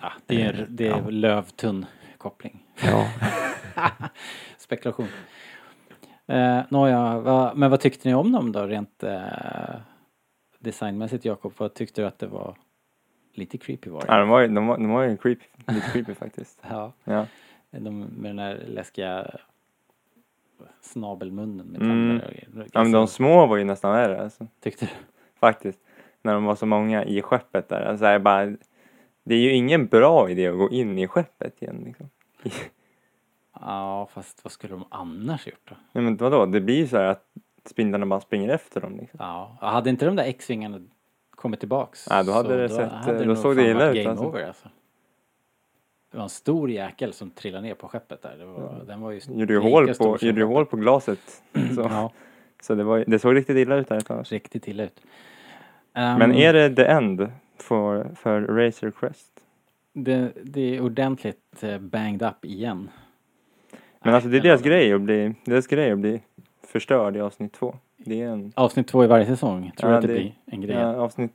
Ja, 0.00 0.12
det 0.26 0.42
är, 0.42 0.66
det 0.70 0.86
är 0.86 0.90
Ja. 0.98 1.10
lövtunn 1.10 1.86
koppling. 2.18 2.66
ja. 2.84 3.08
Spekulation. 4.58 5.08
Eh, 6.26 6.60
Nåja, 6.70 7.18
vad- 7.20 7.56
men 7.56 7.70
vad 7.70 7.80
tyckte 7.80 8.08
ni 8.08 8.14
om 8.14 8.32
dem 8.32 8.52
då 8.52 8.66
rent 8.66 9.02
eh, 9.02 9.76
designmässigt 10.58 11.24
Jakob? 11.24 11.52
Vad 11.56 11.74
tyckte 11.74 12.02
du 12.02 12.06
att 12.06 12.18
det 12.18 12.26
var 12.26 12.56
lite 13.34 13.58
creepy 13.58 13.90
var 13.90 14.00
det? 14.00 14.06
Ja, 14.08 14.18
de 14.18 14.28
var 14.28 14.40
ju, 14.40 14.48
de 14.48 14.66
var, 14.66 14.78
de 14.78 14.88
var 14.90 15.02
ju 15.02 15.16
creepy, 15.16 15.44
lite 15.68 15.90
creepy 15.92 16.14
faktiskt. 16.24 16.60
Ja, 16.70 16.92
Ja. 17.04 17.26
de 17.70 18.00
med 18.00 18.30
den 18.30 18.36
där 18.36 18.64
läskiga 18.66 19.30
snabelmunnen 20.80 21.66
med 21.66 21.82
Mm. 21.82 22.16
och 22.16 22.22
grejer. 22.22 22.48
ja, 22.72 22.82
men 22.82 22.92
de 22.92 23.06
små 23.06 23.46
var 23.46 23.56
ju 23.56 23.64
nästan 23.64 23.92
värre 23.92 24.22
alltså, 24.22 24.46
Tyckte 24.60 24.84
du? 24.84 24.90
faktiskt. 25.40 25.80
När 26.22 26.34
de 26.34 26.44
var 26.44 26.54
så 26.54 26.66
många 26.66 27.04
i 27.04 27.22
skeppet 27.22 27.68
där. 27.68 27.80
Alltså, 27.82 28.04
jag 28.06 28.22
bara, 28.22 28.56
det 29.24 29.34
är 29.34 29.38
ju 29.38 29.50
ingen 29.52 29.86
bra 29.86 30.30
idé 30.30 30.46
att 30.48 30.58
gå 30.58 30.70
in 30.70 30.98
i 30.98 31.08
skeppet 31.08 31.62
igen 31.62 31.82
liksom. 31.84 32.10
Ja, 33.60 34.08
fast 34.12 34.44
vad 34.44 34.52
skulle 34.52 34.74
de 34.74 34.84
annars 34.90 35.46
gjort 35.46 35.68
då? 35.68 35.74
Nej 35.92 36.04
men 36.04 36.16
vadå, 36.16 36.46
det 36.46 36.60
blir 36.60 36.76
ju 36.76 36.86
så 36.88 36.96
här 36.96 37.04
att 37.04 37.24
spindlarna 37.64 38.06
bara 38.06 38.20
springer 38.20 38.48
efter 38.48 38.80
dem 38.80 38.96
liksom. 38.96 39.18
Ja, 39.22 39.56
hade 39.60 39.90
inte 39.90 40.06
de 40.06 40.16
där 40.16 40.24
X-vingarna 40.24 40.80
kommit 41.44 41.60
tillbaks 41.60 42.06
Ja, 42.10 42.22
då 42.22 42.32
hade 42.32 42.48
så 42.68 42.78
det 42.78 42.90
sett- 43.04 43.18
då 43.18 43.24
nog 43.24 43.38
såg 43.38 43.56
det 43.56 43.70
illa 43.70 43.90
ut, 43.90 43.96
game 43.96 44.10
alltså. 44.10 44.24
over 44.24 44.46
alltså. 44.46 44.68
Det 46.10 46.16
var 46.16 46.24
en 46.24 46.28
stor 46.30 46.70
jäkel 46.70 47.12
som 47.12 47.30
trillade 47.30 47.66
ner 47.66 47.74
på 47.74 47.88
skeppet 47.88 48.22
där. 48.22 48.36
Det 48.38 48.44
var, 48.44 48.84
Den 48.86 49.00
var 49.00 49.10
ju 49.10 49.20
Gjorde 49.28 49.52
ju 49.52 49.58
hål 49.58 49.94
på, 49.94 50.18
gjorde 50.20 50.40
ju 50.40 50.44
hål 50.46 50.66
på 50.66 50.76
glaset. 50.76 51.42
Så, 51.74 51.80
Ja, 51.80 52.10
så 52.62 52.74
det, 52.74 52.84
var, 52.84 53.04
det 53.06 53.18
såg 53.18 53.36
riktigt 53.36 53.56
illa 53.56 53.76
ut 53.76 53.88
där 53.88 53.96
ett 54.20 54.32
riktigt 54.32 54.68
illa 54.68 54.84
ut. 54.84 55.00
Men 55.92 56.22
Ehm, 56.22 56.32
är 56.32 56.52
det 56.52 56.74
the 56.76 56.84
end 56.84 57.28
för, 57.58 58.08
för 58.16 58.40
Razor 58.42 58.90
Crest? 58.90 59.30
det, 59.92 60.32
det 60.42 60.76
är 60.76 60.80
ordentligt 60.80 61.62
eh, 61.62 61.78
banged 61.78 62.22
up 62.22 62.44
igen. 62.44 62.90
Men 64.00 64.14
alltså 64.14 64.28
det 64.28 64.36
är 64.36 64.40
deras 64.40 64.62
grej 64.62 64.92
att 64.92 65.00
bli, 65.00 65.34
deras 65.44 65.66
grej 65.66 65.90
att 65.92 65.98
bli 65.98 66.20
förstörd 66.66 67.16
i 67.16 67.20
avsnitt 67.20 67.52
två. 67.52 67.74
Det 68.06 68.22
är 68.22 68.28
en, 68.28 68.52
Avsnitt 68.56 68.88
två 68.88 69.04
i 69.04 69.06
varje 69.06 69.26
säsong, 69.26 69.72
tror 69.76 69.90
Ja, 69.92 69.96
att 69.98 70.02
det, 70.02 70.08
det- 70.08 70.14
blir 70.14 70.34
en 70.46 70.60
grej? 70.60 70.76
ja, 70.76 70.96
avsnitt, 70.96 71.32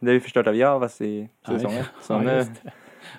det, 0.00 0.10
är 0.10 0.12
ju 0.14 0.20
förstört 0.20 0.46
av 0.46 0.54
Javas 0.56 1.00
i 1.00 1.28
Ja, 1.46 1.52
säsong. 1.58 1.72
Så 2.02 2.12
ja, 2.12 2.18
nu, 2.22 2.26
det. 2.62 2.72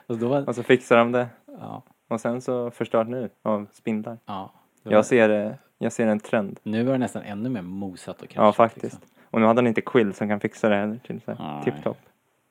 Och 0.08 0.18
då 0.18 0.28
var, 0.28 0.50
och 0.50 0.56
så 0.56 0.64
fixar 0.64 0.98
de 0.98 1.12
det. 1.12 1.28
ja, 1.60 1.84
Och 2.08 2.22
sen 2.22 2.42
så 2.42 2.72
förstört 2.72 3.08
nu 3.08 3.30
av 3.44 3.68
spindlar. 3.74 4.18
ja, 4.26 4.52
var 4.84 4.92
Jag 4.92 5.06
ser 5.06 5.30
det 5.30 5.58
jag 5.78 5.92
ser 5.92 6.08
en 6.08 6.20
trend. 6.20 6.60
Nu 6.64 6.84
var 6.84 6.92
det 6.92 6.98
nästan 6.98 7.22
ännu 7.24 7.50
mer 7.50 7.62
mosat 7.62 8.22
och 8.22 8.28
Ja, 8.30 8.34
kraschat, 8.34 8.56
faktiskt. 8.56 8.84
Liksom. 8.84 9.02
Och 9.32 9.42
nu 9.42 9.48
hade 9.48 9.58
han 9.58 9.68
inte 9.68 9.82
Quill 9.82 10.14
som 10.14 10.28
kan 10.30 10.40
fixa 10.40 10.70
det 10.70 10.76
heller 10.76 11.00
till 11.08 11.22
så 11.22 11.62
tipptopp. 11.64 11.98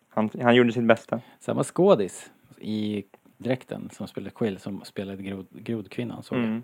Han, 0.08 0.30
han 0.42 0.54
gjorde 0.54 0.72
sitt 0.72 0.84
bästa. 0.84 1.20
Samma 1.40 1.64
skådis 1.64 2.30
i 2.58 3.04
dräkten 3.38 3.90
som 3.92 4.06
spelade 4.06 4.30
Quill 4.30 4.58
som 4.58 4.84
spelade 4.84 5.22
grod, 5.22 5.46
grodkvinnan 5.50 6.22
såg 6.22 6.38
jag. 6.38 6.62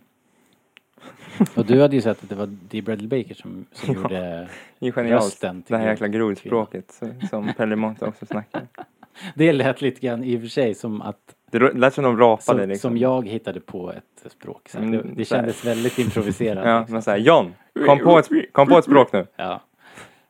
Och 1.57 1.67
du 1.67 1.81
hade 1.81 1.97
ju 1.97 2.03
sett 2.03 2.23
att 2.23 2.29
det 2.29 2.35
var 2.35 2.47
Dee 2.47 2.83
Bradley 2.83 3.09
Baker 3.09 3.35
som, 3.35 3.67
som 3.73 3.95
gjorde 3.95 4.49
Det 4.79 4.87
är 4.89 4.93
genialt. 4.93 5.25
rösten 5.25 5.63
till 5.63 5.73
Det 5.73 5.79
här 5.79 5.89
jäkla 5.91 6.09
grodspråket 6.09 7.01
som 7.31 7.53
Pelle 7.57 7.77
Monte 7.77 8.05
också 8.05 8.27
snackar. 8.27 8.63
Det 9.35 9.53
lät 9.53 9.81
lite 9.83 10.01
grann 10.01 10.25
i 10.25 10.37
och 10.37 10.41
för 10.41 10.49
sig 10.49 10.75
som 10.75 11.03
att 11.03 11.35
Det 11.51 11.59
lät 11.59 11.95
som 11.95 12.05
de 12.05 12.17
rapade 12.19 12.61
som, 12.61 12.69
liksom. 12.69 12.91
som 12.91 12.99
jag 12.99 13.29
hittade 13.29 13.61
på 13.61 13.93
ett 13.93 14.33
språk. 14.33 14.69
Så 14.69 14.79
här. 14.79 14.87
det, 14.87 14.99
Mm, 14.99 15.15
det 15.17 15.25
så 15.25 15.35
här. 15.35 15.43
kändes 15.43 15.65
väldigt 15.65 15.99
improviserat. 15.99 16.65
Ja, 16.67 16.79
liksom. 16.79 16.93
men 16.93 17.03
såhär, 17.03 17.19
John, 17.19 17.55
kom 17.87 17.99
på, 17.99 18.19
ett, 18.19 18.29
kom 18.53 18.69
på 18.69 18.79
ett 18.79 18.85
språk 18.85 19.13
nu. 19.13 19.27
ja. 19.37 19.61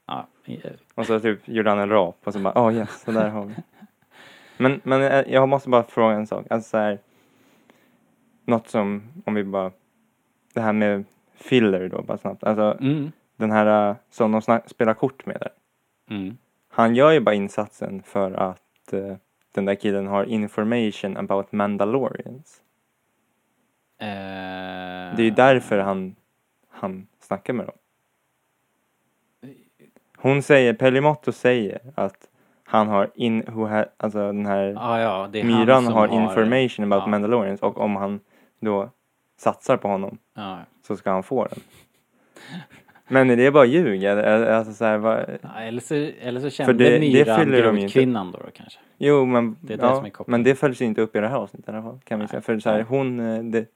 ja. 0.07 0.27
eh, 0.45 0.57
Och 0.95 1.07
så 1.07 1.21
typ 1.21 1.49
gjorde 1.49 1.71
han 1.71 1.79
en 1.79 1.89
rap 1.91 2.17
och 2.25 2.33
så 2.33 2.39
bara, 2.39 2.67
oh 2.69 2.75
yes, 2.75 3.03
så 3.05 3.11
där 3.13 3.29
har 3.29 3.45
vi. 3.45 3.55
Men, 4.57 4.81
men 4.85 5.03
eh, 5.03 5.25
jag 5.33 5.49
måste 5.49 5.69
bara 5.69 5.83
fråga 5.83 6.15
en 6.15 6.27
sak. 6.27 6.47
Alltså 6.51 6.71
så 6.71 6.77
här, 6.79 6.99
något 8.47 8.69
som, 8.69 9.03
om 9.25 9.35
vi 9.35 9.45
bara, 9.45 9.71
det 10.53 10.61
här 10.61 10.73
med 10.73 11.05
filler 11.35 11.89
då 11.89 12.03
bara 12.03 12.19
snabbt. 12.19 12.45
Alltså 12.45 12.77
Mm. 12.81 13.13
den 13.37 13.51
här 13.51 13.91
eh, 13.91 13.97
som 14.11 14.33
de 14.33 14.61
spelar 14.67 14.95
kort 14.95 15.27
med 15.27 15.37
där. 15.41 15.53
Mm. 16.17 16.37
Han 16.69 16.95
gör 16.95 17.11
ju 17.11 17.21
bara 17.21 17.35
insatsen 17.35 18.03
för 18.03 18.33
att 18.33 18.93
eh, 18.93 19.17
den 19.55 19.65
där 19.65 19.75
killen 19.75 20.07
har 20.07 20.25
information 20.25 21.17
about 21.17 21.53
Mandalorians. 21.53 22.63
Eh, 23.99 24.07
Det 25.17 25.23
är 25.23 25.25
ju 25.25 25.31
därför 25.31 25.79
han, 25.79 26.17
han 26.69 27.07
snackar 27.21 27.53
med 27.53 27.67
dem. 27.67 27.75
Hon 30.17 30.43
säger, 30.43 30.75
Pelimotto 30.75 31.33
säger 31.33 31.81
att 31.95 32.29
han 32.65 32.89
har 32.89 33.11
in, 33.15 33.45
who 33.49 33.67
ha, 33.67 33.85
alltså 33.97 34.19
den 34.19 34.47
här 34.47 34.65
Ja, 34.65 35.01
ja, 35.01 35.29
myran 35.45 35.87
har 35.87 36.09
information 36.09 36.85
about 36.93 37.03
ja. 37.03 37.07
Mandalorians 37.11 37.61
och 37.63 37.79
om 37.81 37.97
han 37.97 38.21
då 38.61 38.91
satsar 39.43 39.77
på 39.77 39.89
honom 39.89 40.19
Ja. 40.35 40.59
så 40.87 40.97
ska 40.97 41.11
han 41.11 41.23
få 41.23 41.45
den. 41.47 41.59
Men 43.09 43.31
är 43.31 43.37
det 43.37 43.51
bara 43.51 43.65
ljug 43.65 44.07
Alltså 44.07 44.73
så 44.73 44.85
här, 44.85 44.99
vad, 44.99 45.25
Ja, 45.43 45.61
eller, 45.61 45.81
så, 45.81 45.95
eller 46.21 46.41
så 46.41 46.51
kände 46.51 46.73
det- 46.73 46.91
det 46.91 46.99
myran 47.01 47.39
fyller 47.41 47.63
de 47.63 47.63
ju 47.63 47.69
inte. 47.69 47.81
grodkvinnan 47.81 48.31
då, 48.33 48.39
då 48.39 48.51
kanske. 48.55 48.79
jo 48.99 49.25
men, 49.27 49.57
Det 49.61 49.73
är 49.75 49.77
det 49.77 49.83
som 49.83 49.91
är 49.91 50.09
ja, 50.09 50.11
kopplingen. 50.11 50.41
men 50.41 50.43
det 50.43 50.55
följs 50.55 50.83
inte 50.83 51.01
upp 51.01 51.17
i 51.17 51.21
det 51.21 51.29
här 51.29 51.37
avsnittet 51.37 51.69
i 51.69 51.73
alla 51.73 51.83
fall. 51.83 52.01
Kan 52.05 52.21
vi 52.21 52.29
säga. 52.29 52.41
För 52.43 52.59
så 52.59 52.71
här, 52.71 52.83
hon, 52.83 53.21
eh, 53.21 53.43
det, 53.45 53.67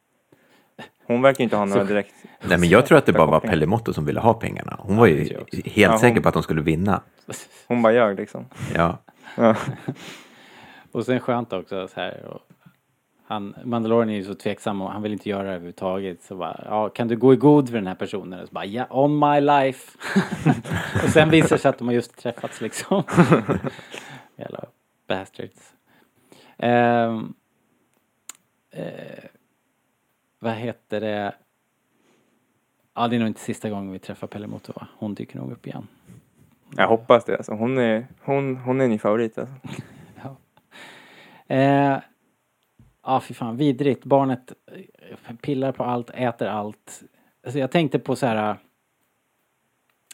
hon 1.06 1.22
verkar 1.22 1.44
inte 1.44 1.56
ha 1.56 1.64
några 1.64 1.80
Så- 1.80 1.86
direkt 1.86 2.14
Nej, 2.48 2.58
men 2.58 2.68
jag 2.68 2.86
tror 2.86 2.98
att 2.98 3.06
det 3.06 3.12
bara 3.12 3.26
var. 3.26 3.40
Pelle 3.40 3.66
Motto 3.66 3.92
som 3.92 4.04
ville 4.04 4.20
ha 4.20 4.34
pengarna. 4.34 4.76
Hon 4.78 4.96
var 4.96 5.06
ju 5.06 5.16
helt 5.18 5.76
Ja, 5.76 5.90
hon- 5.90 5.98
säker 5.98 6.20
på 6.20 6.28
att 6.28 6.34
de 6.34 6.42
skulle 6.42 6.62
vinna. 6.62 7.02
Hon 7.68 7.82
bara 7.82 7.92
ljög 7.92 8.16
liksom. 8.16 8.44
Ja. 8.74 8.98
Ja. 9.36 9.56
Och 10.92 11.04
sen 11.06 11.20
skönt 11.20 11.52
också 11.52 11.88
så 11.88 12.00
här. 12.00 12.24
Och 12.26 12.40
han, 13.28 13.54
Mandalorian 13.64 14.10
är 14.10 14.14
ju 14.14 14.24
så 14.24 14.34
tveksam 14.34 14.82
och 14.82 14.90
han 14.90 15.02
vill 15.02 15.12
inte 15.12 15.28
göra 15.28 15.42
det 15.42 15.48
överhuvudtaget. 15.48 16.22
Så 16.22 16.36
bara, 16.36 16.64
ja, 16.64 16.88
kan 16.88 17.08
du 17.08 17.16
gå 17.16 17.32
i 17.32 17.36
god 17.36 17.68
för 17.68 17.76
den 17.76 17.86
här 17.86 17.94
personen? 17.94 18.40
Och 18.40 18.48
så 18.48 18.54
bara, 18.54 18.64
ja, 18.64 18.86
on 18.90 19.18
my 19.18 19.40
life. 19.40 19.98
och 21.04 21.10
sen 21.10 21.30
visar 21.30 21.56
det 21.56 21.62
sig 21.62 21.68
att 21.68 21.78
de 21.78 21.88
har 21.88 21.94
just 21.94 22.16
träffats 22.16 22.60
liksom. 22.60 23.02
Jävla 24.36 24.64
bastards. 25.06 25.74
Ehm, 26.58 27.34
eh, 28.70 29.24
vad 30.38 30.52
heter 30.52 31.00
det? 31.00 31.34
Ja, 32.94 33.08
det 33.08 33.16
är 33.16 33.20
nog 33.20 33.28
inte 33.28 33.40
sista 33.40 33.70
gången 33.70 33.92
vi 33.92 33.98
träffar 33.98 34.26
Pelle 34.26 34.46
Moto 34.46 34.72
va? 34.76 34.86
Hon 34.98 35.14
dyker 35.14 35.38
nog 35.38 35.52
upp 35.52 35.66
igen. 35.66 35.86
Jag 36.76 36.88
hoppas 36.88 37.24
det 37.24 37.36
alltså. 37.36 37.52
Hon 37.52 37.78
är, 37.78 38.06
hon, 38.22 38.56
hon 38.56 38.80
är 38.80 38.88
min 38.88 38.98
favorit 38.98 39.38
alltså. 39.38 39.54
Eh, 41.48 41.98
ja, 43.06 43.20
fy 43.20 43.34
fan, 43.34 43.56
vidrigt. 43.56 44.04
Barnet 44.04 44.52
eh, 44.72 45.36
pillar 45.36 45.72
på 45.72 45.84
allt, 45.84 46.10
äter 46.10 46.48
allt. 46.48 47.02
Alltså 47.44 47.58
jag 47.58 47.70
tänkte 47.70 47.98
på 47.98 48.16
så 48.16 48.26
här 48.26 48.50
eh, 48.50 48.56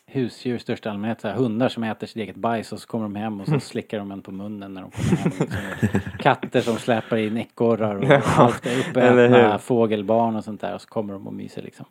husdjur 0.07 0.57
i 0.57 0.59
största 0.59 0.90
allmänhet, 0.90 1.20
så 1.20 1.28
här, 1.28 1.35
hundar 1.35 1.68
som 1.68 1.85
äter 1.85 2.07
sitt 2.07 2.16
eget 2.16 2.37
bajs 2.37 2.72
och 2.72 2.81
så 2.81 2.87
kommer 2.87 3.05
de 3.05 3.16
hem 3.16 3.40
och 3.40 3.48
så 3.48 3.61
slickar 3.61 3.98
de 3.98 4.12
en 4.12 4.22
på 4.22 4.31
munnen 4.31 4.74
när 4.74 4.83
de 4.83 4.90
kommer 4.90 5.16
hem. 5.16 5.33
Liksom. 5.40 6.00
Katter 6.18 6.61
som 6.61 6.76
släpar 6.76 7.16
in 7.16 7.37
ekorrar 7.37 7.94
och 7.94 8.38
allt 8.38 8.66
är 8.66 8.78
uppätna 8.81 9.59
fågelbarn 9.59 10.37
och 10.37 10.44
sånt 10.44 10.61
där 10.61 10.74
och 10.74 10.81
så 10.81 10.88
kommer 10.88 11.12
de 11.12 11.26
och 11.26 11.35
myser 11.35 11.62
liksom. 11.62 11.87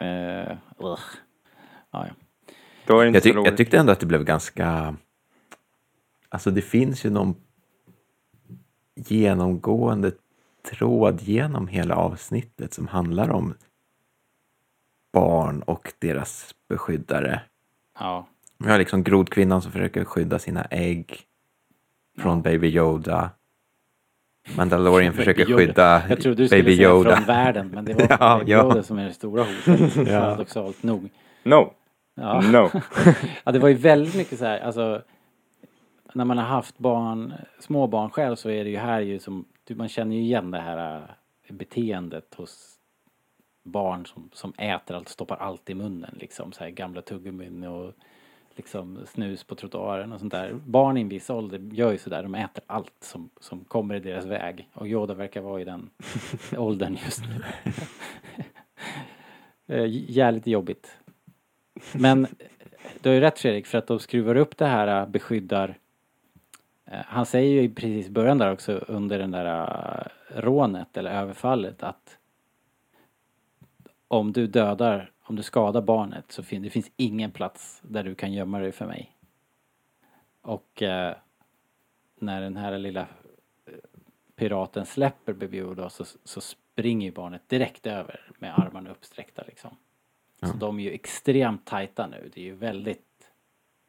Ugh. 0.00 0.58
ja, 0.78 0.98
ja. 1.90 2.06
Jag, 2.86 3.06
roligt. 3.06 3.24
jag 3.24 3.56
tyckte 3.56 3.78
ändå 3.78 3.92
att 3.92 4.00
det 4.00 4.06
blev 4.06 4.24
ganska... 4.24 4.96
Alltså 6.28 6.50
det 6.50 6.62
finns 6.62 7.04
ju 7.04 7.10
någon 7.10 7.34
genomgående 9.06 10.12
tråd 10.70 11.20
genom 11.22 11.68
hela 11.68 11.94
avsnittet 11.96 12.74
som 12.74 12.86
handlar 12.88 13.30
om 13.30 13.54
barn 15.12 15.62
och 15.62 15.92
deras 15.98 16.54
beskyddare. 16.68 17.40
ja. 18.00 18.26
Vi 18.64 18.70
har 18.70 18.78
liksom 18.78 19.02
grodkvinnan 19.04 19.62
som 19.62 19.72
försöker 19.72 20.04
skydda 20.04 20.38
sina 20.38 20.64
ägg 20.64 21.20
från 22.18 22.42
Baby 22.42 22.68
Yoda. 22.68 23.30
Mandalorian 24.56 25.12
försöker 25.14 25.40
Baby 25.44 25.52
Yoda. 25.52 25.66
skydda 25.66 26.02
Jag 26.08 26.20
trodde 26.20 26.42
du 26.42 26.46
skulle 26.48 26.62
Baby 26.62 26.76
säga 26.76 26.88
Yoda. 26.90 27.16
från 27.16 27.24
världen 27.26 27.68
men 27.68 27.84
det 27.84 27.94
var 27.94 28.06
Ja, 28.20 28.38
Baby 28.38 28.52
ja. 28.52 28.62
Yoda 28.64 28.82
som 28.82 28.98
är 28.98 29.04
det 29.04 29.12
stora 29.12 29.42
hotet. 29.44 29.94
Paradoxalt 30.06 30.82
nog. 30.82 31.08
No, 31.42 31.72
Ja. 32.14 32.40
no. 32.40 32.70
ja, 33.44 33.52
det 33.52 33.58
var 33.58 33.68
ju 33.68 33.74
väldigt 33.74 34.14
mycket 34.16 34.38
så 34.38 34.44
här, 34.44 34.60
alltså 34.60 35.02
när 36.12 36.24
man 36.24 36.38
har 36.38 36.44
haft 36.44 36.78
barn, 36.78 37.34
små 37.58 37.86
barn 37.86 38.10
själv 38.10 38.36
så 38.36 38.50
är 38.50 38.64
det 38.64 38.70
ju 38.70 38.76
här 38.76 39.00
ju 39.00 39.18
som, 39.18 39.44
man 39.68 39.88
känner 39.88 40.16
ju 40.16 40.22
igen 40.22 40.50
det 40.50 40.60
här 40.60 41.08
äh, 41.48 41.54
beteendet 41.54 42.34
hos 42.34 42.74
barn 43.62 44.06
som, 44.06 44.30
som 44.32 44.52
äter 44.58 44.96
allt, 44.96 45.08
stoppar 45.08 45.36
allt 45.36 45.70
i 45.70 45.74
munnen 45.74 46.16
liksom, 46.20 46.52
så 46.52 46.64
här 46.64 46.70
gamla 46.70 47.02
tuggummin 47.02 47.64
och 47.64 47.92
liksom 48.56 49.06
snus 49.06 49.44
på 49.44 49.54
trottoaren 49.54 50.12
och 50.12 50.20
sånt 50.20 50.32
där. 50.32 50.52
Barn 50.52 50.96
i 50.96 51.00
en 51.00 51.08
viss 51.08 51.30
ålder 51.30 51.58
gör 51.58 51.92
ju 51.92 51.98
sådär, 51.98 52.22
de 52.22 52.34
äter 52.34 52.64
allt 52.66 52.92
som, 53.00 53.30
som 53.40 53.64
kommer 53.64 53.94
i 53.94 54.00
deras 54.00 54.24
väg. 54.24 54.68
Och 54.72 54.88
Yoda 54.88 55.14
verkar 55.14 55.40
vara 55.40 55.60
i 55.60 55.64
den 55.64 55.90
åldern 56.56 56.98
just 57.04 57.22
nu. 57.26 57.44
Eh, 59.70 59.84
Jävligt 59.88 60.46
jobbigt. 60.46 60.98
Men 61.94 62.26
du 63.00 63.08
har 63.08 63.14
ju 63.14 63.20
rätt 63.20 63.38
Fredrik, 63.38 63.66
för 63.66 63.78
att 63.78 63.86
de 63.86 63.98
skruvar 63.98 64.36
upp 64.36 64.56
det 64.56 64.66
här 64.66 65.00
äh, 65.00 65.08
beskyddar... 65.08 65.78
eh, 66.90 67.00
Han 67.06 67.26
säger 67.26 67.52
ju 67.52 67.62
i 67.62 67.68
precis 67.68 68.08
början 68.08 68.38
där 68.38 68.52
också 68.52 68.72
under 68.72 69.18
den 69.18 69.30
där 69.30 69.46
äh, 69.46 70.40
rånet 70.40 70.96
eller 70.96 71.10
överfallet 71.10 71.82
att 71.82 72.18
om 74.08 74.32
du 74.32 74.46
dödar, 74.46 75.12
om 75.20 75.36
du 75.36 75.42
skadar 75.42 75.82
barnet 75.82 76.32
så 76.32 76.42
fin, 76.42 76.62
det 76.62 76.70
finns 76.70 76.90
ingen 76.96 77.30
plats 77.30 77.80
där 77.84 78.04
du 78.04 78.14
kan 78.14 78.32
gömma 78.32 78.58
dig 78.58 78.72
för 78.72 78.86
mig. 78.86 79.16
Och 80.40 80.82
eh, 80.82 81.16
när 82.16 82.40
den 82.40 82.56
här 82.56 82.78
lilla 82.78 83.00
eh, 83.66 83.72
piraten 84.36 84.86
släpper 84.86 85.32
Baby 85.32 85.58
Yoda 85.58 85.90
så, 85.90 86.04
så 86.24 86.40
springer 86.40 87.06
ju 87.06 87.12
barnet 87.12 87.48
direkt 87.48 87.86
över 87.86 88.30
med 88.38 88.58
armarna 88.58 88.90
uppsträckta 88.90 89.42
liksom. 89.46 89.76
Så 90.40 90.52
de 90.52 90.78
är 90.78 90.82
ju 90.82 90.90
extremt 90.90 91.66
tajta 91.66 92.06
nu. 92.06 92.30
Det 92.34 92.40
är 92.40 92.44
ju 92.44 92.54
väldigt 92.54 93.32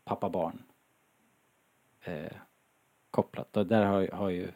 pappa-barn 0.03 0.63
eh, 2.01 2.31
kopplat. 3.11 3.57
Och 3.57 3.67
där 3.67 3.85
har, 3.85 4.07
har 4.07 4.29
ju 4.29 4.47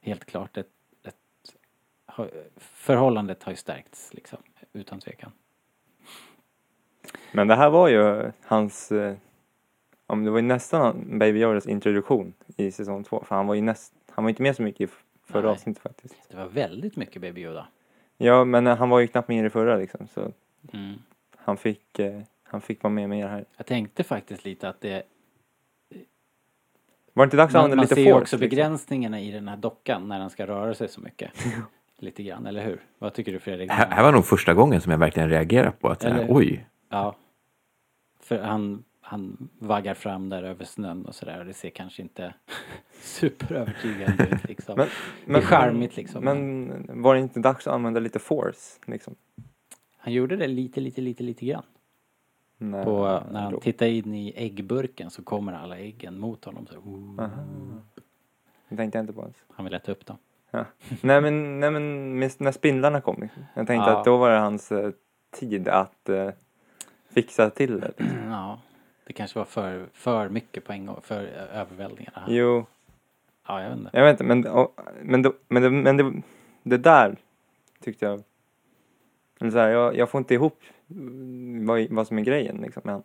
helt 0.00 0.24
klart 0.24 0.56
ett, 0.56 0.68
ett 1.02 1.54
förhållandet 2.56 3.42
har 3.42 3.52
ju 3.52 3.56
stärkts 3.56 4.14
liksom, 4.14 4.38
utan 4.72 5.00
tvekan. 5.00 5.32
Men 7.32 7.48
det 7.48 7.54
här 7.54 7.70
var 7.70 7.88
ju 7.88 8.32
hans, 8.42 8.92
eh, 8.92 9.16
om 10.06 10.24
det 10.24 10.30
var 10.30 10.38
ju 10.38 10.42
nästan 10.46 11.18
Baby 11.18 11.40
Yodas 11.40 11.66
introduktion 11.66 12.34
i 12.56 12.70
säsong 12.70 13.04
två. 13.04 13.24
För 13.24 13.34
han 13.34 13.46
var 13.46 13.54
ju 13.54 13.60
näst, 13.60 13.94
han 14.10 14.24
var 14.24 14.28
inte 14.28 14.42
med 14.42 14.56
så 14.56 14.62
mycket 14.62 14.90
i 14.90 14.92
förra 15.24 15.42
Nej. 15.42 15.50
avsnittet 15.50 15.82
faktiskt. 15.82 16.14
Det 16.30 16.36
var 16.36 16.46
väldigt 16.48 16.96
mycket 16.96 17.22
Baby 17.22 17.40
Yoda. 17.40 17.66
Ja, 18.16 18.44
men 18.44 18.66
eh, 18.66 18.76
han 18.76 18.88
var 18.88 19.00
ju 19.00 19.06
knappt 19.06 19.28
med 19.28 19.38
i 19.38 19.42
det 19.42 19.50
förra 19.50 19.76
liksom. 19.76 20.08
Så 20.08 20.32
Mm. 20.72 20.94
han 21.36 21.56
fick, 21.56 21.98
eh, 21.98 22.20
han 22.42 22.60
fick 22.60 22.82
vara 22.82 22.92
med 22.92 23.08
mer 23.08 23.28
här. 23.28 23.44
Jag 23.56 23.66
tänkte 23.66 24.04
faktiskt 24.04 24.44
lite 24.44 24.68
att 24.68 24.80
det... 24.80 25.02
Var 27.12 27.24
det 27.24 27.26
inte 27.26 27.36
dags 27.36 27.48
att 27.48 27.52
Man, 27.58 27.64
använda 27.64 27.76
man 27.76 27.82
lite 27.84 27.94
ser 27.94 28.02
ju 28.02 28.06
force? 28.10 28.22
också 28.22 28.36
liksom? 28.36 28.48
begränsningarna 28.48 29.20
i 29.20 29.30
den 29.30 29.48
här 29.48 29.56
dockan 29.56 30.08
när 30.08 30.18
den 30.18 30.30
ska 30.30 30.46
röra 30.46 30.74
sig 30.74 30.88
så 30.88 31.00
mycket. 31.00 31.30
lite 31.98 32.22
grann, 32.22 32.46
eller 32.46 32.64
hur? 32.64 32.80
Vad 32.98 33.14
tycker 33.14 33.32
du 33.32 33.38
Fredrik? 33.38 33.70
Här, 33.70 33.90
här 33.90 34.02
var 34.02 34.12
nog 34.12 34.24
första 34.26 34.54
gången 34.54 34.80
som 34.80 34.92
jag 34.92 34.98
verkligen 34.98 35.28
reagerade 35.28 35.70
på 35.72 35.88
att 35.88 36.04
Eller- 36.04 36.26
oj, 36.28 36.66
Ja. 36.90 37.16
För 38.22 38.38
han, 38.38 38.84
han 39.00 39.48
vaggar 39.58 39.94
fram 39.94 40.28
där 40.28 40.42
över 40.42 40.64
snön 40.64 41.04
och 41.06 41.14
sådär 41.14 41.38
och 41.40 41.46
det 41.46 41.52
ser 41.54 41.70
kanske 41.70 42.02
inte 42.02 42.34
superövertygande 43.02 44.28
ut 44.32 44.48
liksom. 44.48 44.74
Men- 44.76 44.88
det 45.26 45.32
är 45.40 45.46
charmigt 45.46 45.96
liksom. 45.96 46.24
Men 46.24 47.02
var 47.02 47.14
det 47.14 47.20
inte 47.20 47.40
dags 47.40 47.66
att 47.66 47.74
använda 47.74 48.00
lite 48.00 48.18
force 48.18 48.78
liksom? 48.86 49.14
Han 49.98 50.12
gjorde 50.12 50.36
det 50.36 50.46
lite, 50.46 50.80
lite, 50.80 51.00
lite, 51.00 51.22
lite 51.22 51.46
grann. 51.46 51.62
Nej, 52.62 52.84
På, 52.84 53.22
när 53.32 53.40
han 53.40 53.52
då. 53.52 53.60
tittar 53.60 53.86
in 53.86 54.14
i 54.14 54.32
äggburken 54.36 55.10
så 55.10 55.22
kommer 55.22 55.52
alla 55.52 55.78
äggen 55.78 56.18
mot 56.18 56.44
honom. 56.44 56.66
Så, 56.66 56.76
oh, 56.76 57.20
Aha. 57.24 57.44
Det 58.68 58.76
tänkte 58.76 58.98
jag 58.98 59.02
inte 59.02 59.12
på 59.12 59.20
ens. 59.22 59.36
han 59.54 59.64
vill 59.64 59.74
äta 59.74 59.92
upp 59.92 60.06
dem. 60.06 60.16
Ja. 60.50 60.64
nej 61.00 61.20
men, 61.20 61.60
nej, 61.60 61.70
men 61.70 62.18
när 62.38 62.52
spindlarna 62.52 63.00
kom. 63.00 63.16
Liksom. 63.22 63.44
Jag 63.54 63.66
tänkte 63.66 63.90
Ja. 63.90 63.98
att 63.98 64.04
då 64.04 64.16
var 64.16 64.30
det 64.30 64.38
hans 64.38 64.72
eh, 64.72 64.90
tid 65.30 65.68
att 65.68 66.08
eh, 66.08 66.30
fixa 67.08 67.50
till 67.50 67.80
det. 67.80 67.92
Liksom. 67.98 68.18
Ja, 68.30 68.58
det 69.06 69.12
kanske 69.12 69.38
var 69.38 69.46
för, 69.46 69.86
för 69.92 70.28
mycket 70.28 70.64
på 70.64 70.72
en 70.72 70.86
gång, 70.86 71.00
för 71.02 71.22
överväldigande. 71.52 72.20
Jo, 72.28 72.66
Ja, 73.46 73.62
jag 73.62 73.68
vet 73.70 73.78
inte. 73.78 73.90
jag 73.92 74.04
vet 74.04 74.12
inte, 74.20 74.24
men, 74.24 74.46
och, 74.46 74.80
men, 75.02 75.22
då, 75.22 75.32
men, 75.48 75.62
det, 75.62 75.70
men 75.70 75.96
det, 75.96 76.22
det 76.62 76.78
där 76.78 77.16
tyckte 77.80 78.04
jag... 78.06 78.22
Eller 79.40 79.50
så 79.50 79.58
här, 79.58 79.68
jag, 79.68 79.96
jag 79.96 80.10
får 80.10 80.18
inte 80.18 80.34
ihop 80.34 80.58
vad, 81.66 81.86
vad 81.90 82.06
som 82.06 82.18
är 82.18 82.22
grejen 82.22 82.56
liksom. 82.56 82.82
med 82.84 82.94
han. 82.94 83.02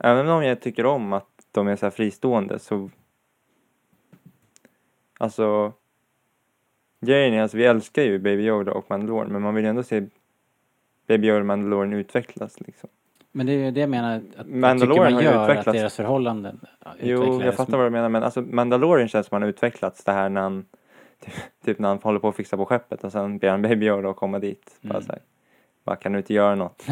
Även 0.00 0.28
om 0.28 0.44
jag 0.44 0.60
tycker 0.60 0.86
om 0.86 1.12
att 1.12 1.28
de 1.50 1.68
är 1.68 1.76
så 1.76 1.86
här 1.86 1.90
fristående 1.90 2.58
så... 2.58 2.90
Alltså... 5.18 5.72
Grejen 7.00 7.34
är 7.34 7.42
alltså, 7.42 7.56
vi 7.56 7.64
älskar 7.64 8.02
ju 8.02 8.18
Baby 8.18 8.42
Yoda 8.42 8.72
och 8.72 8.90
Mandalorian 8.90 9.32
men 9.32 9.42
man 9.42 9.54
vill 9.54 9.64
ju 9.64 9.70
ändå 9.70 9.82
se 9.82 10.06
Baby 11.06 11.28
Yoda 11.28 11.40
och 11.40 11.46
Mandalorian 11.46 11.92
utvecklas 11.92 12.60
liksom. 12.60 12.88
Men 13.32 13.46
det 13.46 13.52
är 13.52 13.56
ju 13.64 13.70
det 13.70 13.80
jag 13.80 13.90
menar 13.90 14.16
att 14.16 14.22
jag 14.36 14.46
Mandalorian 14.46 15.04
man 15.04 15.12
har 15.14 15.20
ju 15.22 15.26
gör, 15.28 15.38
att 15.38 15.50
utvecklats. 15.50 15.78
deras 15.78 15.96
förhållanden 15.96 16.60
Jo, 17.00 17.42
jag 17.42 17.54
fattar 17.54 17.76
vad 17.76 17.86
du 17.86 17.90
menar 17.90 18.08
men 18.08 18.22
alltså 18.22 18.42
Mandalorian 18.42 19.08
känns 19.08 19.26
som 19.26 19.34
han 19.34 19.42
har 19.42 19.48
utvecklats 19.48 20.04
det 20.04 20.12
här 20.12 20.28
när 20.28 20.40
han 20.40 20.64
typ, 21.20 21.34
typ 21.64 21.78
när 21.78 21.88
han 21.88 21.98
håller 21.98 22.18
på 22.18 22.28
att 22.28 22.36
fixa 22.36 22.56
på 22.56 22.64
skeppet 22.66 23.04
och 23.04 23.12
sen 23.12 23.38
ber 23.38 23.48
han 23.48 23.62
Baby 23.62 23.86
Yoda 23.86 24.10
att 24.10 24.16
komma 24.16 24.38
dit. 24.38 24.78
Bara 24.80 24.90
Mm. 24.94 25.02
så 25.06 25.12
här, 25.12 25.22
bara 25.84 25.96
kan 25.96 26.12
du 26.12 26.18
inte 26.18 26.34
göra 26.34 26.54
något? 26.54 26.86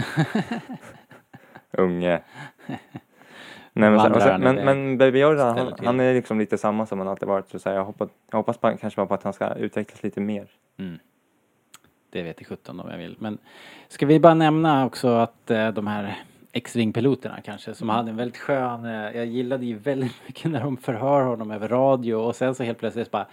Unge. 1.70 2.20
Nej, 3.72 3.90
men, 3.90 4.00
sen, 4.00 4.20
sen, 4.20 4.30
han 4.30 4.40
men, 4.40 4.56
men 4.56 4.98
Baby 4.98 5.20
Yoda 5.20 5.44
han, 5.44 5.72
han 5.84 6.00
är 6.00 6.14
liksom 6.14 6.38
lite 6.38 6.58
samma 6.58 6.86
som 6.86 6.98
han 6.98 7.08
alltid 7.08 7.28
varit. 7.28 7.48
Så, 7.48 7.58
så 7.58 7.68
här, 7.68 7.76
jag, 7.76 7.84
hoppas, 7.84 8.08
jag 8.30 8.38
hoppas 8.38 8.58
på, 8.58 8.76
kanske 8.80 8.96
bara 8.96 9.06
på 9.06 9.14
att 9.14 9.22
han 9.22 9.32
ska 9.32 9.54
utvecklas 9.54 10.02
lite 10.02 10.20
mer. 10.20 10.46
Mm. 10.78 10.98
Det 12.10 12.22
vet 12.22 12.40
i 12.40 12.44
sjutton 12.44 12.80
om 12.80 12.90
jag 12.90 12.98
vill. 12.98 13.16
Men 13.18 13.38
ska 13.88 14.06
vi 14.06 14.20
bara 14.20 14.34
nämna 14.34 14.86
också 14.86 15.08
att 15.08 15.50
eh, 15.50 15.68
de 15.68 15.86
här 15.86 16.18
X-Wing-piloterna 16.52 17.40
kanske 17.44 17.74
som 17.74 17.88
hade 17.88 18.10
en 18.10 18.16
väldigt 18.16 18.38
skön, 18.38 18.84
eh, 18.84 19.16
jag 19.16 19.26
gillade 19.26 19.66
ju 19.66 19.76
väldigt 19.78 20.12
mycket 20.26 20.50
när 20.50 20.60
de 20.60 20.76
förhör 20.76 21.22
honom 21.22 21.50
över 21.50 21.68
radio 21.68 22.14
och 22.14 22.36
sen 22.36 22.54
så 22.54 22.64
helt 22.64 22.78
plötsligt 22.78 23.10
bara 23.10 23.26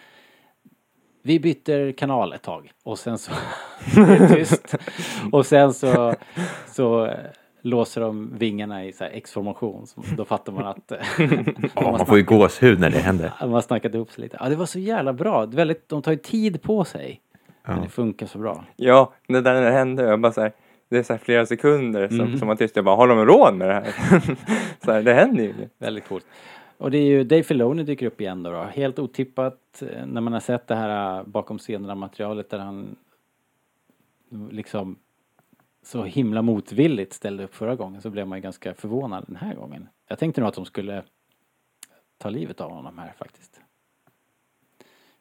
vi 1.28 1.40
byter 1.40 1.92
kanal 1.92 2.34
ett 2.34 2.42
tag 2.42 2.72
och 2.84 3.00
sen 3.00 3.18
så 3.18 3.32
är 3.98 4.20
det 4.20 4.28
tyst. 4.36 4.76
Och 5.32 5.46
sen 5.46 5.74
så, 5.74 6.14
så 6.68 7.06
eh, 7.06 7.14
låser 7.62 8.02
de 8.02 8.38
vingarna 8.38 8.86
i 8.86 8.94
X-formation. 9.00 9.86
Då 10.18 10.26
fattar 10.26 10.52
man 10.52 10.66
att 10.66 10.92
Ja, 11.76 11.92
man 11.92 12.06
får 12.06 12.18
ju 12.18 12.24
gåshud 12.24 12.80
när 12.80 12.90
det 12.90 13.00
händer. 13.00 13.32
de 13.40 13.52
har 13.52 13.62
snackat 13.62 13.94
ihop 13.96 14.12
sig 14.12 14.22
lite. 14.24 14.38
Ja, 14.40 14.50
det 14.50 14.56
var 14.56 14.66
så 14.66 14.80
jävla 14.80 15.14
bra. 15.14 15.46
Det 15.46 15.56
är 15.56 15.58
Väldigt, 15.58 15.90
de 15.90 16.02
tar 16.02 16.12
ju 16.12 16.18
tid 16.18 16.62
på 16.62 16.84
sig. 16.86 17.22
Men 17.68 17.78
Ja. 17.78 17.84
det 17.84 17.90
funkar 17.90 18.26
så 18.28 18.38
bra. 18.38 18.64
Ja, 18.76 19.14
det 19.28 19.42
där 19.42 19.54
när 19.54 19.62
det 19.62 19.72
hände, 19.72 20.04
jag 20.04 20.20
bara 20.20 20.32
så 20.32 20.42
här, 20.42 20.52
det 20.90 20.98
är 20.98 21.04
så 21.04 21.14
här 21.14 21.20
flera 21.20 21.46
sekunder 21.46 22.08
som, 22.08 22.18
Mhm. 22.18 22.38
som 22.40 22.48
var 22.48 22.56
tyst. 22.56 22.76
Jag 22.76 22.86
bara, 22.86 22.96
har 22.96 23.08
de 23.08 23.26
råd 23.26 23.54
med 23.56 23.68
det 23.70 23.74
här? 23.74 23.86
så 24.86 24.92
här, 24.92 25.02
det 25.04 25.14
händer 25.14 25.44
ju. 25.44 25.54
Väldigt 25.80 26.08
coolt. 26.08 26.26
Och 26.78 26.92
det 26.92 26.98
är 26.98 27.06
ju 27.06 27.24
Dave 27.24 27.44
Filoni 27.44 27.84
dyker 27.84 28.06
upp 28.06 28.22
igen 28.22 28.44
då, 28.44 28.52
då. 28.52 28.64
Helt 28.64 29.00
otippat 29.00 29.82
eh, 29.82 30.06
när 30.06 30.22
man 30.22 30.34
har 30.34 30.40
sett 30.40 30.68
det 30.68 30.76
här 30.76 31.20
eh, 31.20 31.26
bakom 31.26 31.58
scenerna 31.58 31.96
materialet 31.96 32.50
där 32.50 32.60
han 32.60 32.96
liksom 34.52 34.96
så 35.84 36.04
himla 36.04 36.42
motvilligt 36.42 37.14
ställde 37.14 37.44
upp 37.44 37.56
förra 37.56 37.76
gången 37.76 38.02
så 38.02 38.10
blev 38.10 38.28
man 38.28 38.38
ju 38.38 38.42
ganska 38.42 38.74
förvånad 38.74 39.24
den 39.28 39.36
här 39.36 39.56
gången. 39.56 39.88
Jag 40.08 40.20
tänkte 40.20 40.42
nog 40.42 40.48
att 40.48 40.56
de 40.56 40.66
skulle 40.66 41.04
ta 42.18 42.30
livet 42.30 42.62
av 42.62 42.72
honom 42.72 42.98
här 42.98 43.14
faktiskt. 43.18 43.62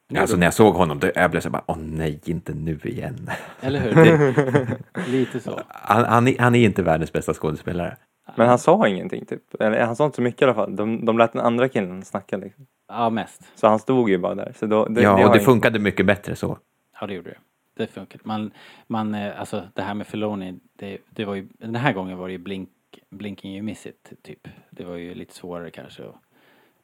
Men 0.09 0.21
Alltså 0.21 0.37
när 0.37 0.47
jag 0.47 0.55
såg 0.55 0.75
honom, 0.75 0.99
då 0.99 1.11
jag 1.15 1.31
blev 1.31 1.41
så 1.41 1.51
bara, 1.51 1.65
åh 1.67 1.79
nej, 1.79 2.21
inte 2.25 2.55
nu 2.55 2.81
igen. 2.85 3.31
Eller 3.61 3.81
hur? 3.81 5.11
Lite 5.11 5.41
så. 5.41 5.61
Han, 5.69 6.05
han, 6.05 6.29
är, 6.29 6.39
han 6.39 6.55
är 6.55 6.65
inte 6.65 6.83
världens 6.83 7.13
bästa 7.13 7.35
skådespelare. 7.35 7.97
Men 8.35 8.49
han 8.49 8.59
sa 8.59 8.89
ingenting 8.89 9.27
typ. 9.27 9.55
Eller 9.61 9.85
han 9.85 9.97
sa 9.97 10.05
inte 10.05 10.17
så 10.17 10.23
mycket 10.23 10.43
i 10.43 10.45
alla 10.45 10.55
fall. 10.55 10.77
De, 10.77 11.05
de 11.05 11.19
lät 11.19 11.33
den 11.33 11.43
andra 11.43 11.69
killen 11.69 12.05
snacka 12.05 12.37
liksom. 12.37 12.67
Ja, 12.89 13.11
mest. 13.11 13.43
Så 13.55 13.67
han 13.67 13.79
stod 13.79 14.11
ju 14.11 14.19
bara 14.19 14.35
där. 14.35 14.53
Så 14.57 14.67
då, 14.67 14.85
det, 14.85 15.03
ja, 15.03 15.17
det 15.17 15.27
och 15.27 15.33
det 15.33 15.41
funkade 15.41 15.79
mycket 15.79 16.07
bättre 16.07 16.37
så. 16.37 16.59
Ja, 17.01 17.07
det 17.07 17.15
gjorde 17.15 17.31
det. 17.31 17.37
Det 17.77 17.87
funkar. 17.87 18.21
Man, 18.25 18.51
man, 18.87 19.15
eh, 19.15 19.41
alltså 19.41 19.63
det 19.75 19.83
här 19.83 19.95
med 19.95 20.07
Filoni, 20.07 20.55
det, 20.77 20.99
det 21.11 21.25
var 21.25 21.35
ju, 21.35 21.49
den 21.59 21.75
här 21.75 21.93
gången 21.93 22.19
var 22.19 22.27
det 22.27 22.33
ju 22.33 22.39
blink, 22.39 22.71
blinking 23.11 23.53
you 23.53 23.63
miss 23.63 23.87
it, 23.87 24.13
typ. 24.23 24.49
Det 24.71 24.85
var 24.85 24.97
ju 24.97 25.15
lite 25.15 25.35
svårare 25.35 25.71
kanske 25.71 26.03
att 26.03 26.15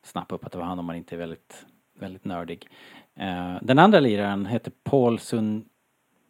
snappa 0.02 0.34
upp 0.34 0.46
att 0.46 0.52
det 0.52 0.58
var 0.58 0.64
han 0.64 0.78
om 0.78 0.84
man 0.84 0.96
inte 0.96 1.14
är 1.14 1.18
väldigt, 1.18 1.66
väldigt 1.98 2.24
nördig. 2.24 2.68
Eh, 3.14 3.56
den 3.62 3.78
andra 3.78 4.00
liraren 4.00 4.46
heter 4.46 4.72
Paul 4.84 5.18
Sun 5.18 5.64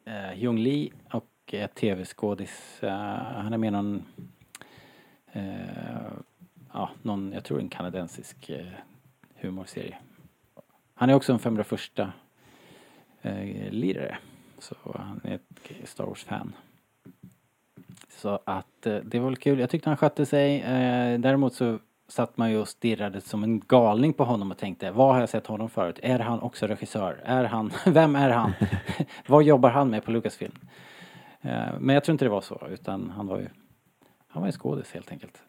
uh, 0.08 0.12
Hyung 0.12 0.58
Lee 0.58 0.90
och 1.12 1.28
är 1.52 1.66
tv-skådis. 1.66 2.82
Eh, 2.82 2.90
han 3.16 3.52
är 3.52 3.58
med 3.58 3.68
i 3.68 3.70
någon, 3.70 4.02
Eh, 5.32 6.12
ja, 6.72 6.90
någon, 7.02 7.32
jag 7.32 7.44
tror 7.44 7.60
en 7.60 7.68
kanadensisk 7.68 8.48
eh, 8.48 8.66
humorserie. 9.40 9.96
Han 10.94 11.10
är 11.10 11.14
också 11.14 11.32
en 11.32 11.38
501 11.38 11.80
eh, 13.22 13.70
lirare. 13.70 14.18
Så 14.58 14.74
han 14.94 15.20
är 15.24 15.34
ett 15.34 15.88
Star 15.88 16.04
Wars-fan. 16.04 16.52
Så 18.08 18.40
att 18.44 18.86
eh, 18.86 18.96
det 18.96 19.18
var 19.18 19.28
väl 19.28 19.36
kul. 19.36 19.58
Jag 19.58 19.70
tyckte 19.70 19.90
han 19.90 19.96
skötte 19.96 20.26
sig. 20.26 20.60
Eh, 20.60 21.20
däremot 21.20 21.54
så 21.54 21.78
satt 22.08 22.36
man 22.36 22.50
ju 22.50 22.58
och 22.58 22.68
stirrade 22.68 23.20
som 23.20 23.44
en 23.44 23.60
galning 23.60 24.12
på 24.12 24.24
honom 24.24 24.50
och 24.50 24.58
tänkte, 24.58 24.90
vad 24.90 25.14
har 25.14 25.20
jag 25.20 25.28
sett 25.28 25.46
honom 25.46 25.70
förut? 25.70 25.98
Är 26.02 26.18
han 26.18 26.40
också 26.40 26.66
regissör? 26.66 27.20
Är 27.24 27.44
han, 27.44 27.72
vem 27.86 28.16
är 28.16 28.30
han? 28.30 28.52
vad 29.26 29.42
jobbar 29.42 29.70
han 29.70 29.90
med 29.90 30.04
på 30.04 30.10
Lucasfilm? 30.10 30.54
Eh, 31.40 31.78
men 31.78 31.94
jag 31.94 32.04
tror 32.04 32.12
inte 32.14 32.24
det 32.24 32.28
var 32.28 32.40
så, 32.40 32.66
utan 32.70 33.10
han 33.16 33.26
var 33.26 33.38
ju, 33.38 33.48
han 34.32 34.42
var 34.42 34.48
ju 34.48 34.52
skådis 34.52 34.92
helt 34.92 35.10
enkelt. 35.12 35.42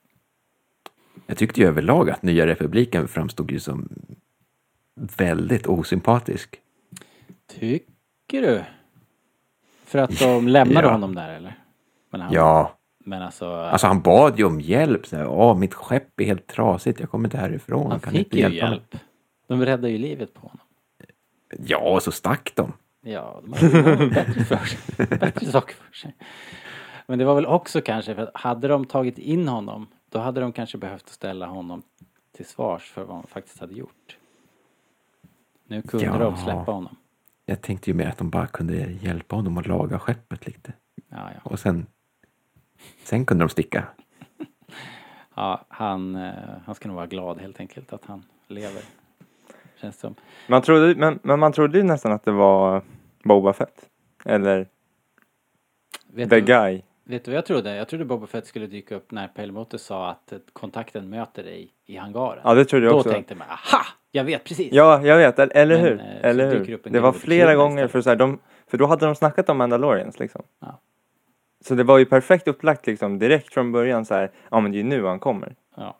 Jag 1.28 1.38
tyckte 1.38 1.62
ju 1.62 1.67
överlag 1.67 2.10
att 2.10 2.22
Nya 2.24 2.48
Republiken 2.48 3.08
framstod 3.08 3.52
ju 3.52 3.60
som 3.60 3.89
väldigt 4.96 5.67
osympatisk. 5.67 6.60
Tycker 7.48 8.41
du? 8.41 8.63
För 9.84 10.00
att 10.00 10.19
de 10.19 10.48
lämnade 10.48 10.88
Ja. 10.88 10.91
honom 10.91 11.15
där 11.15 11.30
eller? 11.30 11.60
Men, 12.10 12.22
han, 12.22 12.34
Ja, 12.34 12.78
men 13.06 13.22
alltså, 13.22 13.48
alltså 13.56 13.88
han 13.88 14.02
bad 14.02 14.39
ju 14.39 14.46
om 14.46 14.62
hjälp. 14.62 15.08
Så 15.08 15.15
här, 15.17 15.28
Åh, 15.28 15.58
mitt 15.58 15.74
skepp 15.74 16.19
är 16.19 16.26
helt 16.26 16.48
trasigt, 16.48 17.00
jag 17.00 17.10
kommer 17.10 17.28
inte 17.28 17.38
härifrån. 17.38 17.91
han 17.91 18.00
kan 18.00 18.13
fick 18.13 18.19
inte 18.26 18.36
ju 18.38 18.41
hjälpa 18.41 18.65
mig?" 18.69 18.76
hjälp. 18.91 18.96
De 19.48 19.65
räddade 19.65 19.89
ju 19.89 19.98
livet 19.98 20.34
på 20.34 20.39
honom. 20.41 20.67
Ja, 21.65 21.78
och 21.78 22.04
så 22.04 22.12
stack 22.12 22.52
de. 22.56 22.74
Ja, 23.02 23.41
de 23.43 23.54
hade 23.54 24.08
bättre, 24.10 24.43
för 24.43 24.65
sig. 24.65 25.08
bättre 25.19 25.46
saker 25.46 25.76
för 25.76 25.93
sig. 25.93 26.15
Men 27.06 27.20
det 27.20 27.26
var 27.26 27.36
väl 27.36 27.46
också 27.46 27.82
kanske 27.82 28.16
för 28.16 28.22
att 28.22 28.30
hade 28.34 28.68
de 28.68 28.86
tagit 28.86 29.18
in 29.18 29.48
honom 29.48 29.88
då 30.10 30.20
hade 30.20 30.42
de 30.42 30.52
kanske 30.52 30.78
behövt 30.78 31.10
ställa 31.10 31.46
honom 31.46 31.84
till 32.32 32.46
svars 32.46 32.92
för 32.92 33.04
vad 33.04 33.16
han 33.16 33.28
faktiskt 33.28 33.60
hade 33.60 33.74
gjort. 33.74 34.18
Nu 35.68 35.82
kunde 35.82 36.06
Ja. 36.06 36.18
de 36.18 36.38
släppa 36.38 36.72
honom. 36.72 36.96
Jag 37.46 37.62
tänkte 37.62 37.89
ju 37.89 37.94
mer 37.94 38.08
att 38.08 38.18
de 38.18 38.30
bara 38.30 38.48
kunde 38.48 38.76
hjälpa 38.76 39.36
honom 39.36 39.58
att 39.58 39.68
laga 39.68 40.00
skeppet 40.00 40.46
lite. 40.48 40.74
Ja, 41.10 41.18
ja. 41.34 41.39
Och 41.44 41.60
sen, 41.60 41.88
sen 43.04 43.26
kunde 43.26 43.44
de 43.44 43.50
sticka. 43.50 43.88
ja 45.36 45.66
han, 45.68 46.16
eh, 46.16 46.34
han 46.66 46.76
ska 46.76 46.88
nog 46.88 46.96
vara 46.96 47.08
glad 47.08 47.39
helt 47.42 47.60
enkelt 47.60 47.94
att 47.94 48.06
han 48.06 48.24
lever. 48.48 48.82
Känns 49.82 50.00
som. 50.00 50.16
Man 50.48 50.62
trodde, 50.62 50.96
men, 50.96 51.20
men 51.24 51.39
man 51.39 51.54
trodde 51.54 51.78
ju 51.78 51.84
nästan 51.84 52.12
att 52.12 52.24
det 52.24 52.32
var 52.32 52.82
Boba 53.24 53.54
Fett. 53.54 53.89
Eller 54.26 54.68
Vet 56.08 56.30
The 56.30 56.36
du, 56.39 56.46
Guy. 56.46 56.82
Vet 57.04 57.26
du 57.26 57.32
vad 57.32 57.38
jag 57.38 57.46
trodde? 57.46 57.76
Jag 57.76 57.88
trodde 57.88 58.06
Boba 58.06 58.28
Fett 58.28 58.46
skulle 58.48 58.68
dyka 58.68 58.96
upp 58.96 59.12
när 59.12 59.28
Pelmote 59.28 59.78
sa 59.80 60.10
att 60.10 60.34
kontakten 60.54 61.10
möter 61.10 61.44
dig 61.44 61.70
i 61.86 61.98
hangaren. 61.98 62.39
Ja, 62.44 62.54
det 62.54 62.66
trodde 62.66 62.86
jag 62.86 62.94
Då 62.94 62.98
också. 63.00 63.10
tänkte 63.12 63.36
man, 63.36 63.48
aha! 63.50 63.86
Jag 64.12 64.24
vet 64.24 64.44
precis! 64.44 64.74
Ja, 64.74 65.06
jag 65.06 65.18
vet. 65.18 65.39
Eller, 65.39 65.56
eller 65.56 65.76
Men, 65.76 65.86
hur? 65.86 66.00
eh, 66.00 66.30
eller 66.30 66.56
hur? 66.56 66.80
Det 66.84 67.00
var 67.00 67.12
flera 67.12 67.56
gånger 67.56 67.88
för 67.88 68.02
så 68.02 68.10
här, 68.10 68.16
de, 68.18 68.39
för 68.68 68.78
då 68.78 68.86
hade 68.86 69.06
de 69.06 69.16
snackat 69.16 69.50
om 69.50 69.58
Mandalorians 69.58 70.20
liksom. 70.20 70.44
Ja. 70.60 70.80
Så 71.62 71.76
det 71.76 71.84
var 71.84 71.98
ju 71.98 72.06
perfekt 72.06 72.48
upplagt 72.48 72.88
liksom 72.88 73.20
direkt 73.20 73.54
från 73.54 73.72
början 73.72 74.06
så 74.06 74.13
här, 74.13 74.32
ja 74.52 74.60
men 74.60 74.72
det 74.72 74.78
är 74.78 74.84
ju 74.84 74.89
nu 74.89 75.06
han 75.06 75.20
kommer. 75.20 75.56
Ja. 75.76 75.98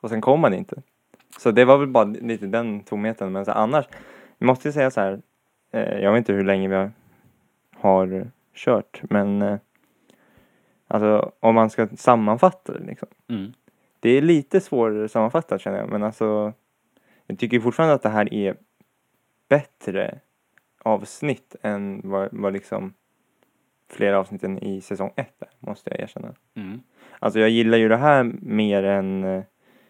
Och 0.00 0.10
sen 0.10 0.20
kom 0.20 0.44
han 0.44 0.54
inte. 0.54 0.82
Så 1.38 1.50
det 1.50 1.64
var 1.64 1.78
väl 1.78 1.88
bara 1.88 2.04
lite 2.04 2.46
den 2.46 2.80
tomheten. 2.80 3.32
Men 3.32 3.44
så 3.44 3.50
här, 3.50 3.58
annars, 3.58 3.84
jag 4.38 4.46
måste 4.46 4.68
ju 4.68 4.72
säga 4.72 4.90
så 4.90 5.00
här, 5.00 5.20
eh, 5.72 5.98
jag 5.98 6.12
vet 6.12 6.18
inte 6.18 6.32
hur 6.32 6.44
länge 6.44 6.68
vi 6.68 6.74
har, 6.74 6.90
har 7.80 8.30
kört, 8.54 9.00
men 9.02 9.42
eh, 9.42 9.58
alltså 10.88 11.32
om 11.40 11.54
man 11.54 11.70
ska 11.70 11.88
sammanfatta 11.96 12.72
det 12.72 12.84
liksom. 12.84 13.08
Mm. 13.28 13.52
Det 14.00 14.10
är 14.10 14.22
lite 14.22 14.60
svårare 14.60 15.08
sammanfattat 15.08 15.60
känner 15.60 15.78
jag, 15.78 15.88
men 15.88 16.02
alltså 16.02 16.52
jag 17.26 17.38
tycker 17.38 17.60
fortfarande 17.60 17.94
att 17.94 18.02
det 18.02 18.08
här 18.08 18.34
är 18.34 18.56
bättre 19.48 20.20
avsnitt 20.82 21.56
än 21.62 22.00
vad, 22.04 22.28
vad 22.32 22.52
liksom 22.52 22.94
fler 23.88 24.12
avsnitt 24.12 24.44
än 24.44 24.58
i 24.58 24.80
säsong 24.80 25.12
ett, 25.16 25.34
där, 25.38 25.48
måste 25.58 25.90
jag 25.90 26.00
erkänna. 26.00 26.34
Mm. 26.54 26.80
Alltså 27.18 27.40
jag 27.40 27.50
gillar 27.50 27.78
ju 27.78 27.88
det 27.88 27.96
här 27.96 28.22
mer 28.42 28.82
än 28.82 29.24
eh, 29.24 29.42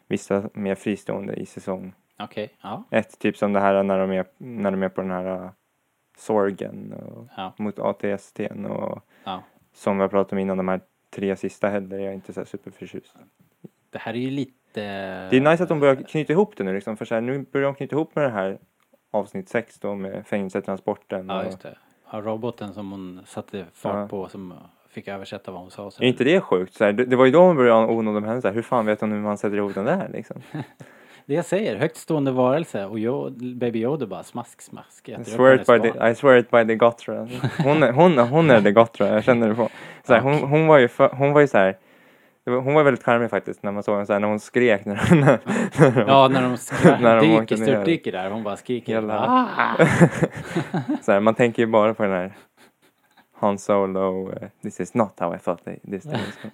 vissa 0.07 0.51
mer 0.55 0.75
fristående 0.75 1.35
i 1.35 1.47
säsong 1.47 1.93
Okej, 2.19 2.51
ja. 2.63 2.85
ett. 2.91 3.19
Typ 3.19 3.37
som 3.37 3.53
det 3.53 3.61
här 3.61 3.83
när 3.83 3.99
de 3.99 4.11
är, 4.11 4.27
när 4.39 4.71
de 4.71 4.83
är 4.83 4.89
på 4.89 5.01
den 5.01 5.11
här 5.11 5.45
uh, 5.45 5.51
sorgen 6.17 6.93
och 6.93 7.29
Ja. 7.37 7.53
mot 7.59 7.79
ATST 7.79 8.41
och 8.69 9.03
Ja. 9.25 9.43
som 9.73 9.97
vi 9.97 10.01
har 10.01 10.09
pratat 10.09 10.33
om 10.33 10.39
innan, 10.39 10.57
de 10.57 10.69
här 10.69 10.81
tre 11.11 11.37
sista 11.37 11.69
heller 11.69 11.99
är 11.99 12.05
jag 12.05 12.15
inte 12.15 12.33
så 12.33 12.41
här 12.41 12.45
superförtjust. 12.45 13.17
Det 13.91 13.99
här 13.99 14.15
är 14.15 14.19
ju 14.19 14.31
lite... 14.31 14.53
Det 15.31 15.37
är 15.37 15.51
nice 15.51 15.63
att 15.63 15.69
de 15.69 15.81
börjar 15.81 15.95
knyta 15.97 16.33
ihop 16.33 16.57
det 16.57 16.65
nu 16.65 16.75
liksom, 16.75 16.97
för 16.97 17.05
så 17.05 17.15
här, 17.15 17.21
nu 17.23 17.47
börjar 17.53 17.65
de 17.67 17.75
knyta 17.75 17.97
ihop 17.97 18.15
med 18.15 18.25
det 18.25 18.31
här 18.31 18.59
avsnitt 19.11 19.49
6 19.49 19.79
då 19.81 19.95
med 19.95 20.27
fängelsetransporten. 20.27 21.27
Ja, 21.29 21.39
och- 21.39 21.45
just 21.45 21.61
det. 21.61 21.79
Ja, 22.13 22.21
roboten 22.21 22.73
som 22.73 22.91
hon 22.91 23.21
satte 23.27 23.65
fart 23.73 23.95
Ja. 23.95 24.09
på 24.09 24.29
som 24.29 24.55
fick 24.89 25.09
översätta 25.09 25.51
vad 25.53 25.61
hon 25.61 25.71
sa. 25.71 25.91
Så 25.91 26.03
Är 26.03 26.07
inte 26.07 26.25
det 26.25 26.41
sjukt? 26.41 26.75
Så 26.75 26.85
här, 26.85 26.93
det, 26.93 27.05
det 27.05 27.17
var 27.17 27.25
ju 27.25 27.31
då 27.31 27.47
man 27.47 27.57
började 27.57 27.87
ona 27.87 28.11
om 28.11 28.25
henne, 28.25 28.43
så 28.43 28.49
här, 28.49 28.55
hur 28.55 28.63
fan 28.63 28.87
vet 28.87 29.01
hon 29.01 29.13
hur 29.13 29.19
man 29.21 29.39
sätter 29.39 29.57
ihop 29.57 29.75
den 29.75 29.85
där 29.85 30.09
liksom? 30.13 30.43
Det 31.29 31.35
jag 31.35 31.45
säger, 31.45 31.77
högt 31.77 31.97
stående 31.97 32.31
varelse 32.33 32.85
och 32.85 32.99
Yo- 32.99 33.55
Baby 33.59 33.79
Yoda 33.79 34.07
bara 34.07 34.23
smask, 34.23 34.63
smask. 34.63 35.09
I 35.09 35.25
swear, 35.25 35.55
it 35.55 35.67
by 35.67 35.79
the. 35.81 36.11
I 36.11 36.15
swear 36.15 36.37
it 36.37 36.51
by 36.51 36.67
the 36.67 36.75
Gotra. 36.75 37.29
Hon 37.65 37.83
är, 37.83 37.93
hon, 37.93 38.19
hon 38.19 38.51
är 38.51 38.61
the 38.61 38.73
Gotra, 38.73 39.09
jag 39.09 39.25
känner 39.25 39.49
det 39.49 39.55
på. 39.55 39.69
Så 40.07 40.15
här, 40.15 40.21
hon, 40.21 40.35
hon 40.35 40.67
var 40.67 40.79
ju, 40.79 40.89
för, 40.89 41.09
hon 41.09 41.33
var 41.33 41.41
ju 41.41 41.47
så 41.49 41.59
här, 41.59 41.77
hon 42.47 42.75
var 42.75 42.83
väldigt 42.85 43.05
charmig 43.05 43.31
faktiskt 43.31 43.63
när 43.63 43.73
man 43.73 43.83
såg 43.83 43.95
henne 43.95 44.07
så 44.07 44.13
här, 44.13 44.21
när 44.21 44.29
hon 44.29 44.41
skrek 44.41 44.85
när, 44.85 44.95
när, 45.15 45.39
när 45.81 45.91
de- 46.05 46.09
Ja, 46.11 46.29
när 46.29 46.43
de, 46.43 46.55
skra- 46.57 47.01
När 47.01 47.17
de 47.17 47.27
dyker, 47.41 47.57
störtdyker 47.57 48.13
där. 48.13 48.31
Hon 48.31 48.43
bara 48.43 48.57
skriker. 48.57 48.93
Hela- 48.95 49.27
Ah! 49.29 49.87
så 51.03 51.13
här, 51.13 51.21
man 51.21 51.35
tänker 51.35 51.63
ju 51.63 51.67
bara 51.67 51.95
på 51.95 52.03
den 52.03 52.13
här 52.13 52.33
Han 53.41 53.59
Solo, 53.59 54.33
eh, 54.33 54.49
this 54.63 54.81
is 54.81 54.95
not 54.95 55.21
how 55.21 55.35
I 55.35 55.39
thought 55.39 55.65
this 55.65 56.03
thing 56.03 56.13
was. 56.13 56.53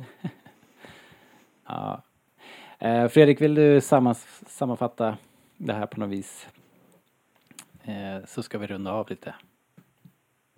Ja. 1.68 2.02
Eh, 2.84 3.08
Fredrik, 3.08 3.40
vill 3.40 3.54
du 3.54 3.80
sammanfatta 4.46 5.16
det 5.56 5.72
här 5.72 5.86
på 5.86 6.00
något 6.00 6.10
vis? 6.10 6.48
Eh, 7.84 8.24
så 8.26 8.42
ska 8.42 8.58
vi 8.58 8.66
runda 8.66 8.92
av 8.92 9.10
lite. 9.10 9.34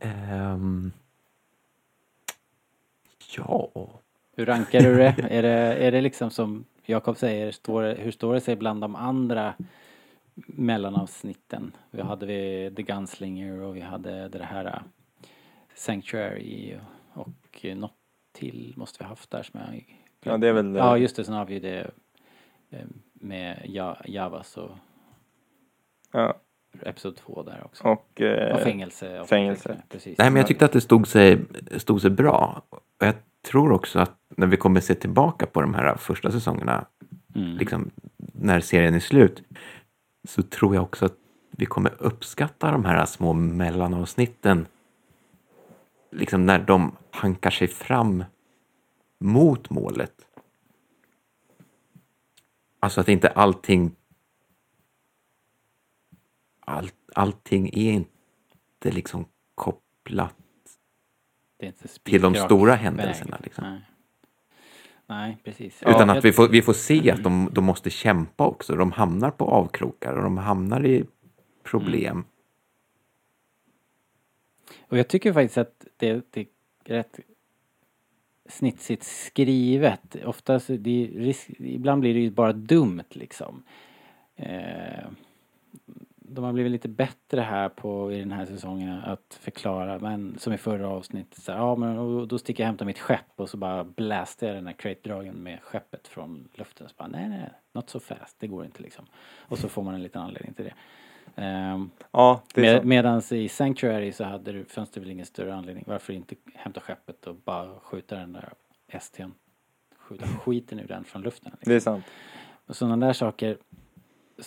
Ehm, 0.00 0.92
ja, 3.36 3.70
Hur 4.36 4.46
rankar 4.46 4.80
du 4.80 4.96
det? 4.96 5.14
är 5.30 5.42
det? 5.42 5.86
Är 5.86 5.92
det 5.92 6.00
liksom 6.00 6.30
som 6.30 6.64
Jakob 6.84 7.16
säger, 7.16 7.52
står, 7.52 7.94
hur 7.94 8.10
står 8.10 8.34
det 8.34 8.40
sig 8.40 8.56
bland 8.56 8.80
de 8.80 8.96
andra 8.96 9.54
mellanavsnitten? 10.46 11.72
Vi 11.90 12.02
hade 12.02 12.26
vi 12.26 12.72
The 12.76 12.82
Gunslinger 12.82 13.60
och 13.60 13.76
vi 13.76 13.80
hade 13.80 14.28
det 14.28 14.44
här 14.44 14.64
uh, 14.66 14.80
Sanctuary 15.74 16.76
och 17.12 17.66
något 17.76 17.94
till 18.32 18.74
måste 18.76 19.04
vi 19.04 19.08
haft 19.08 19.30
där 19.30 19.42
som 19.42 19.60
jag 19.60 19.96
Ja, 20.22 20.36
det 20.36 20.48
är 20.48 20.52
väl, 20.52 20.76
eh, 20.76 20.82
Ja, 20.82 20.98
just 20.98 21.16
det, 21.16 21.24
sen 21.24 21.34
har 21.34 21.44
vi 21.44 21.58
det 21.58 21.80
eh, 21.80 21.86
med 23.12 23.62
ja, 23.64 23.96
Javas 24.04 24.56
och 24.56 24.70
Ja, 26.12 26.34
Episod 26.82 27.16
2 27.16 27.42
där 27.42 27.62
också. 27.64 27.84
och 27.84 28.20
eh, 28.20 28.54
och 28.54 28.60
fängelse. 28.60 29.20
och 29.20 29.28
fängelse. 29.28 29.82
Precis. 29.88 30.18
nej 30.18 30.30
men 30.30 30.36
jag 30.36 30.46
tyckte 30.46 30.64
att 30.64 30.72
det 30.72 30.80
stod 30.80 31.08
sig, 31.08 31.44
stod 31.76 32.00
sig 32.02 32.10
bra. 32.10 32.62
Och 32.70 33.06
jag 33.06 33.14
tror 33.50 33.72
också 33.72 33.98
att 33.98 34.12
när 34.28 34.46
vi 34.46 34.56
kommer 34.56 34.80
se 34.80 34.94
tillbaka 34.94 35.46
på 35.46 35.60
de 35.60 35.74
här 35.74 35.96
första 35.96 36.30
säsongerna, 36.30 36.86
Mm. 37.34 37.56
liksom 37.56 37.90
när 38.34 38.60
serien 38.60 38.94
är 38.94 39.00
slut, 39.00 39.42
så 40.28 40.42
tror 40.42 40.74
jag 40.74 40.84
också 40.84 41.04
att 41.04 41.14
vi 41.50 41.66
kommer 41.66 41.92
uppskatta 41.98 42.70
de 42.70 42.84
här 42.84 43.06
små 43.06 43.32
mellanavsnitten. 43.32 44.66
Liksom 46.12 46.46
när 46.46 46.58
de 46.58 46.96
hankar 47.10 47.50
sig 47.50 47.68
fram 47.68 48.24
mot 49.18 49.70
målet. 49.70 50.12
Alltså 52.80 53.00
att 53.00 53.08
inte 53.08 53.28
allting 53.28 53.96
all, 56.60 56.90
allting 57.14 57.68
är 57.68 57.92
inte 57.92 58.90
liksom 58.90 59.24
kopplat 59.54 60.34
inte 61.62 61.88
till 61.88 62.22
de 62.22 62.34
stora 62.34 62.74
händelserna, 62.74 63.38
liksom. 63.42 63.64
Nej. 63.64 63.80
Nej, 65.08 65.38
precis. 65.44 65.82
Utan 65.82 66.08
Ja, 66.08 66.18
att 66.18 66.24
vi 66.24 66.32
får, 66.32 66.48
vi 66.48 66.62
får 66.62 66.72
se 66.72 67.10
att 67.10 67.22
de, 67.22 67.48
de 67.52 67.64
måste 67.64 67.90
kämpa 67.90 68.46
också. 68.46 68.76
De 68.76 68.92
hamnar 68.92 69.30
på 69.30 69.44
avkrokar 69.44 70.12
och 70.12 70.22
de 70.22 70.38
hamnar 70.38 70.86
i 70.86 71.04
problem. 71.62 72.24
Och 74.88 74.98
jag 74.98 75.08
tycker 75.08 75.32
faktiskt 75.32 75.58
att 75.58 75.86
det, 75.96 76.24
det 76.30 76.40
är 76.40 76.46
rätt 76.84 77.20
snitsigt 78.48 79.02
skrivet. 79.02 80.16
Oftast, 80.24 80.66
det 80.78 81.04
är 81.04 81.08
risk, 81.18 81.50
ibland 81.58 82.00
blir 82.00 82.14
det 82.14 82.20
ju 82.20 82.30
bara 82.30 82.52
dumt 82.52 83.04
liksom. 83.10 83.62
Eh, 84.36 85.08
de 86.28 86.44
har 86.44 86.52
blivit 86.52 86.72
lite 86.72 86.88
bättre 86.88 87.40
här 87.40 87.68
på 87.68 88.12
i 88.12 88.18
den 88.18 88.32
här 88.32 88.46
säsongen 88.46 89.00
att 89.04 89.38
förklara, 89.40 89.98
men 89.98 90.38
som 90.38 90.52
i 90.52 90.58
förra 90.58 90.88
avsnittet 90.88 91.42
så 91.42 91.52
här, 91.52 91.58
ja 91.58 91.76
men 91.76 92.28
då 92.28 92.38
sticker 92.38 92.62
jag 92.62 92.66
och 92.66 92.70
hämtar 92.70 92.86
mitt 92.86 92.98
skepp 92.98 93.32
och 93.36 93.48
så 93.48 93.56
bara 93.56 93.84
bläste 93.84 94.46
jag 94.46 94.56
den 94.56 94.66
här 94.66 94.74
crate-dragen 94.74 95.34
med 95.34 95.62
skeppet 95.62 96.08
från 96.08 96.48
luften. 96.54 96.88
Så 96.88 96.94
bara, 96.96 97.08
nej 97.08 97.28
nej, 97.28 97.50
not 97.72 97.90
so 97.90 98.00
fast, 98.00 98.40
det 98.40 98.46
går 98.46 98.64
inte 98.64 98.82
liksom. 98.82 99.04
Och 99.38 99.58
så 99.58 99.68
får 99.68 99.82
man 99.82 99.94
en 99.94 100.02
liten 100.02 100.22
anledning 100.22 100.54
till 100.54 100.64
det. 100.64 100.74
Ehm, 101.36 101.90
ja, 102.10 102.42
det 102.54 102.60
med, 102.60 102.76
sant. 102.76 102.84
medans 102.84 103.32
i 103.32 103.48
Sanctuary 103.48 104.12
så 104.12 104.24
hade 104.24 104.52
du, 104.52 104.64
fanns 104.64 104.90
det 104.90 105.00
väl 105.00 105.10
ingen 105.10 105.26
större 105.26 105.54
anledning. 105.54 105.84
Varför 105.86 106.12
inte 106.12 106.34
hämta 106.54 106.80
skeppet 106.80 107.26
och 107.26 107.34
bara 107.34 107.80
skjuta 107.80 108.16
den 108.16 108.32
där 108.32 108.52
ST'n. 108.92 109.30
Skjuta 109.98 110.26
skiten 110.26 110.80
ur 110.80 110.86
den 110.86 111.04
från 111.04 111.22
luften. 111.22 111.52
Liksom. 111.52 111.70
det 111.70 111.76
är 111.76 111.80
sant. 111.80 112.04
Och 112.66 112.76
sådana 112.76 113.06
där 113.06 113.12
saker. 113.12 113.56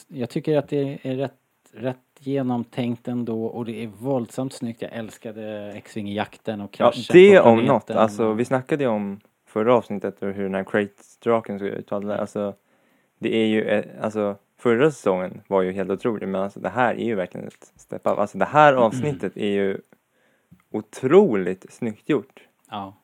Jag 0.08 0.30
tycker 0.30 0.58
att 0.58 0.67
det 0.69 0.99
är 1.02 1.15
rätt, 1.15 1.34
rätt 1.73 1.97
genomtänkt 2.19 3.08
ändå 3.08 3.45
och 3.45 3.65
det 3.65 3.84
är 3.84 3.88
våldsamt 3.88 4.54
snyggt. 4.54 4.82
Jag 4.82 4.93
älskade 4.93 5.73
X-Wing 5.75 6.10
i 6.10 6.15
jakten 6.15 6.62
och 6.62 6.75
Ja, 6.80 6.91
kraschen 6.91 7.13
det 7.13 7.41
på 7.41 7.49
om 7.49 7.60
något. 7.65 7.91
Alltså, 7.91 8.34
vi 8.34 8.45
snackade 8.45 8.84
ju 8.84 8.89
om 8.89 9.19
förra 9.45 9.75
avsnittet 9.75 10.21
och 10.21 10.30
hur 10.30 10.43
den 10.43 10.56
här 10.56 10.63
crate-draken 10.63 11.60
såg 11.60 11.67
ut. 11.67 11.91
och 11.91 11.97
allt 11.97 12.08
det. 12.08 12.19
Alltså, 12.21 12.54
det 13.19 13.36
är 13.36 13.45
ju, 13.45 13.63
eh, 13.63 13.86
alltså, 14.02 14.36
förra 14.59 14.91
säsongen 14.91 15.41
var 15.47 15.61
ju 15.61 15.71
helt 15.71 15.89
otrolig, 15.89 16.27
men 16.29 16.41
alltså, 16.41 16.59
det 16.59 16.69
här 16.69 16.93
är 16.95 17.05
ju 17.05 17.15
verkligen 17.15 17.47
ett 17.47 17.71
step 17.75 18.01
up. 18.07 18.17
Alltså, 18.17 18.37
det 18.37 18.45
här 18.45 18.73
avsnittet 18.73 19.37
är 19.37 19.49
ju 19.49 19.77
otroligt 20.71 21.73
snyggt 21.73 22.09
gjort. 22.09 22.43
Ja, 22.69 22.95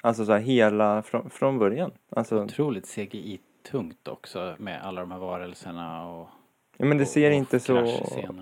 Alltså 0.00 0.24
så 0.24 0.32
här 0.32 0.40
hela 0.40 1.02
från, 1.02 1.30
från 1.30 1.58
början. 1.58 1.90
Alltså, 2.10 2.44
otroligt 2.44 2.86
CGI-tungt 2.86 4.08
också 4.08 4.54
med 4.58 4.80
alla 4.82 5.00
de 5.00 5.10
här 5.10 5.18
varelserna 5.18 6.08
och 6.08 6.28
ja, 6.76 6.84
men 6.84 6.96
det 6.98 7.02
och- 7.04 7.08
ser 7.08 7.30
inte 7.30 7.60
så, 7.60 7.74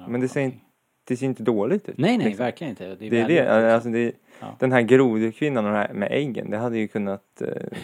men 0.09 0.20
det 0.20 0.29
ser, 0.29 0.40
inte, 0.40 0.59
det 1.05 1.16
ser 1.16 1.26
inte 1.26 1.42
dåligt 1.42 1.88
ut. 1.88 1.98
Nej, 1.98 2.18
nej, 2.18 2.26
liksom. 2.26 2.44
verkligen 2.44 2.70
inte. 2.70 2.94
Det 2.94 3.07
är, 3.07 3.11
Det 3.11 3.20
är 3.20 3.29
det, 3.29 3.74
alltså 3.74 3.88
det, 3.88 4.12
Ja. 4.40 4.46
den 4.59 4.72
här 4.72 4.83
grodkvinnan 4.83 5.64
och 5.66 5.70
det 5.72 5.76
här 5.79 5.92
med 5.92 6.09
äggen, 6.12 6.50
det 6.50 6.57
hade 6.59 6.79
ju 6.79 6.88
kunnat, 6.88 7.42
eh, 7.42 7.79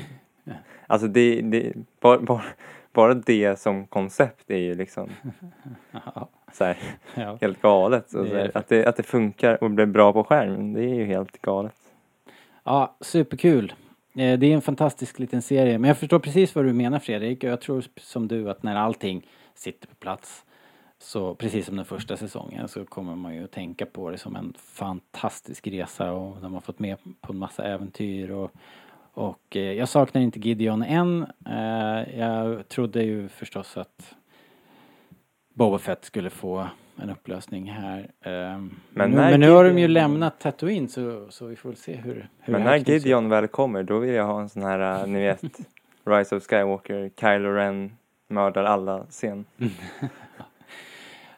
alltså 0.87 1.07
det, 1.09 1.41
det 1.41 1.73
bara, 2.01 2.19
bara, 2.19 2.45
bara 2.93 3.15
det 3.15 3.59
som 3.59 3.87
koncept 3.87 4.51
är 4.51 4.57
ju 4.59 4.75
liksom 4.75 5.11
så 6.53 6.65
här, 6.65 6.77
ja. 7.15 7.39
helt 7.41 7.63
galet. 7.63 8.11
Det 8.11 8.19
här, 8.19 8.35
det 8.35 8.51
att, 8.55 8.69
det, 8.69 8.87
att 8.87 8.97
det 8.97 9.03
funkar 9.03 9.65
och 9.65 9.71
blir 9.71 9.87
bra 9.87 10.13
på 10.13 10.25
skärm, 10.25 10.73
det 10.73 10.81
är 10.83 10.95
ju 10.95 11.05
helt 11.05 11.43
galet. 11.43 11.75
ja, 12.65 12.97
superkul. 13.01 13.73
Eh, 14.15 14.39
Det 14.39 14.47
är 14.47 14.55
en 14.55 14.63
fantastisk 14.63 15.19
liten 15.19 15.43
serie. 15.43 15.79
Men 15.79 15.89
jag 15.89 15.99
förstår 15.99 16.19
precis 16.19 16.55
vad 16.55 16.65
du 16.65 16.73
menar 16.73 16.99
Fredrik. 16.99 17.45
Jag 17.45 17.61
tror 17.61 17.85
som 17.97 18.29
du 18.29 18.51
att 18.51 18.63
när 18.63 18.77
allting 18.77 19.27
sitter 19.55 19.89
på 19.89 19.95
plats 19.95 20.45
så 20.99 21.35
precis 21.35 21.67
som 21.67 21.77
den 21.77 21.85
första 21.85 22.17
säsongen 22.17 22.69
så 22.69 22.85
kommer 22.85 23.17
man 23.17 23.35
ju 23.35 23.45
att 23.45 23.51
tänka 23.51 23.87
på 23.87 24.11
det 24.11 24.19
som 24.19 24.37
en 24.37 24.55
fantastisk 24.59 25.67
resa 25.67 26.13
och 26.13 26.37
de 26.43 26.55
har 26.55 26.61
fått 26.61 26.79
med 26.79 26.97
på 27.21 27.33
en 27.33 27.39
massa 27.39 27.65
äventyr 27.65 28.31
och, 28.31 28.51
och 29.15 29.57
eh, 29.57 29.73
jag 29.73 29.89
saknar 29.89 30.23
inte 30.23 30.39
Gideon 30.39 30.83
än. 30.83 31.27
Eh, 31.47 32.19
Jag 32.19 32.69
trodde 32.69 33.03
ju 33.03 33.29
förstås 33.29 33.77
att 33.77 34.15
Boba 35.55 35.79
Fett 35.79 36.05
skulle 36.05 36.31
få 36.31 36.67
en 36.97 37.11
upplösning 37.11 37.71
här. 37.71 38.11
Ehm, 38.23 38.75
Men, 38.91 39.11
nu, 39.11 39.17
men 39.17 39.41
nu 39.41 39.51
har 39.51 39.65
de 39.65 39.79
ju 39.79 39.89
lämnat 39.89 40.41
Tatooine 40.41 40.89
så, 40.89 41.27
så 41.31 41.47
vi 41.47 41.57
får 41.57 41.69
väl 41.69 41.77
se 41.77 41.95
hur, 41.97 42.29
hur 42.41 42.53
Men 42.53 42.63
när 42.63 42.77
Gideon 42.77 43.29
väl 43.29 43.49
kommer, 43.49 43.83
då 43.83 43.99
vill 43.99 44.15
jag 44.15 44.25
ha 44.27 44.41
en 44.41 44.49
sån 44.49 44.63
här, 44.63 45.01
eh, 45.03 45.07
ni 45.07 45.21
vet, 45.21 45.43
Rise 46.05 46.37
of 46.37 46.43
Skywalker, 46.47 47.11
Kylo 47.21 47.53
Ren 47.53 47.97
mördar 48.29 48.65
alla 48.65 49.05
scen. 49.11 49.45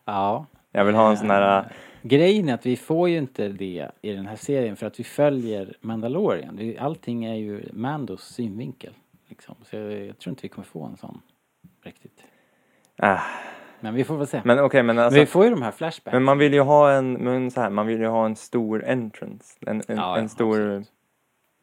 Ja. 0.05 0.47
Jag 0.73 0.85
vill 0.85 0.95
ha 0.95 1.11
en 1.11 1.17
sån 1.17 1.31
här, 1.31 1.59
eh, 1.59 1.65
Grejen 2.07 2.49
är 2.49 2.55
att 2.55 2.67
vi 2.67 2.77
får 2.77 3.09
ju 3.09 3.19
inte 3.19 3.49
det 3.49 3.91
i 4.03 4.13
den 4.13 4.27
här 4.27 4.37
serien 4.37 4.77
för 4.77 4.87
att 4.87 5.01
vi 5.01 5.05
följer 5.05 5.77
Mandalorian. 5.81 6.75
Allting 6.79 7.25
är 7.25 7.35
ju 7.35 7.69
Mandos 7.73 8.23
synvinkel. 8.25 8.93
Liksom. 9.29 9.55
Så 9.63 9.77
jag, 9.77 9.93
jag 10.07 10.19
tror 10.19 10.31
inte 10.31 10.43
vi 10.43 10.49
kommer 10.49 10.67
få 10.67 10.85
en 10.85 10.97
sån 10.97 11.21
riktigt. 11.83 12.25
äh, 13.03 13.21
Men 13.81 13.95
vi 13.95 14.05
får 14.05 14.17
väl 14.17 14.27
se. 14.27 14.41
men 14.45 14.59
okej 14.59 14.83
men 14.83 14.99
alltså. 14.99 15.21
vi 15.21 15.27
får 15.27 15.45
ju 15.45 15.51
de 15.51 15.63
här 15.63 15.71
flashbacks. 15.71 16.13
Men 16.13 16.23
man 16.25 16.39
vill 16.39 16.55
ju 16.55 16.61
ha 16.61 16.93
en, 16.93 17.13
men 17.13 17.51
så 17.51 17.61
här, 17.61 17.71
man 17.71 17.87
vill 17.87 18.01
ju 18.01 18.07
ha 18.07 18.27
en 18.27 18.37
stor 18.37 18.85
entrance. 18.85 19.59
En, 19.67 19.83
en, 19.89 19.97
Ja, 19.97 20.19
en 20.19 20.29
stor 20.29 20.85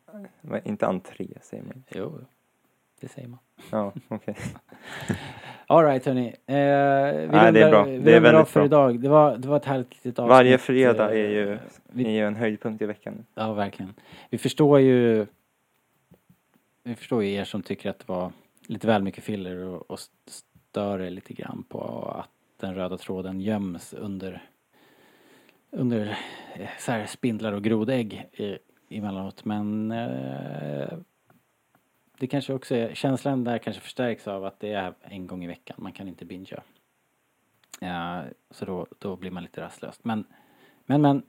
absolut. 0.08 0.66
inte 0.66 0.88
entré 0.88 1.28
säger 1.42 1.64
man. 1.64 1.84
Jo, 1.90 2.20
det 3.02 3.08
säger 3.08 3.28
man. 3.28 3.40
Ja, 3.72 3.94
okej. 4.08 4.36
Alright 5.72 6.06
hörni. 6.06 6.28
Eh, 6.28 6.34
vi 6.56 6.58
Nej, 6.58 7.28
rundar, 7.28 7.52
det 7.52 7.62
är 7.62 7.70
bra. 7.70 7.84
Vi 7.84 7.98
Det 7.98 8.16
är 8.16 8.20
väldigt 8.20 8.48
för 8.48 8.60
bra. 8.60 8.66
idag. 8.66 9.00
Det 9.00 9.10
var, 9.10 9.38
det 9.38 9.48
var 9.48 9.58
ett 9.58 9.66
härligt 9.66 10.06
litet 10.06 10.20
avsnitt. 10.20 10.30
Varje 10.30 10.58
fredag 10.58 11.12
eh, 11.14 11.26
är 11.26 11.30
ju, 11.30 11.58
vi- 11.88 12.06
är 12.06 12.10
ju 12.12 12.28
en 12.28 12.36
höjdpunkt 12.36 12.82
i 12.82 12.86
veckan. 12.86 13.26
Ja, 13.36 13.54
verkligen. 13.54 13.94
Vi 14.30 14.38
förstår 14.38 14.80
ju 14.80 15.26
Vi 16.84 16.96
förstår 16.96 17.24
ju 17.24 17.34
er 17.34 17.44
som 17.44 17.62
tycker 17.64 17.90
att 17.90 18.00
det 18.00 18.08
var 18.08 18.32
lite 18.68 18.88
väl 18.88 19.04
mycket 19.04 19.24
filler 19.24 19.58
och, 19.66 19.92
och 19.92 20.00
stör 20.28 21.00
er 21.02 21.10
lite 21.10 21.34
grann 21.34 21.64
på 21.70 21.82
att 22.20 22.30
den 22.60 22.76
röda 22.76 22.98
tråden 22.98 23.42
göms 23.42 23.94
under 23.94 24.42
under 25.72 26.18
eh, 26.56 26.70
så 26.80 26.92
här 26.92 27.06
spindlar 27.06 27.54
och 27.54 27.64
grodägg 27.64 28.26
i, 28.34 28.58
emellanåt 28.98 29.46
men 29.46 29.92
eh, 29.92 30.88
det 32.22 32.28
kanske 32.28 32.54
också 32.54 32.76
är, 32.76 32.94
känslan 32.94 33.44
där 33.44 33.58
kanske 33.58 33.82
förstärks 33.82 34.28
av 34.28 34.46
att 34.46 34.60
det 34.60 34.74
är 34.74 34.94
en 35.02 35.28
gång 35.28 35.44
i 35.44 35.48
veckan, 35.48 35.78
man 35.80 35.92
kan 35.92 36.08
inte 36.08 36.26
bingea. 36.26 36.64
Ja, 37.80 38.24
så 38.50 38.66
då, 38.66 38.88
då 39.00 39.16
blir 39.16 39.32
man 39.32 39.44
lite 39.44 39.62
rastlös. 39.62 40.00
Men, 40.04 40.24
men, 40.86 41.02
men 41.02 41.24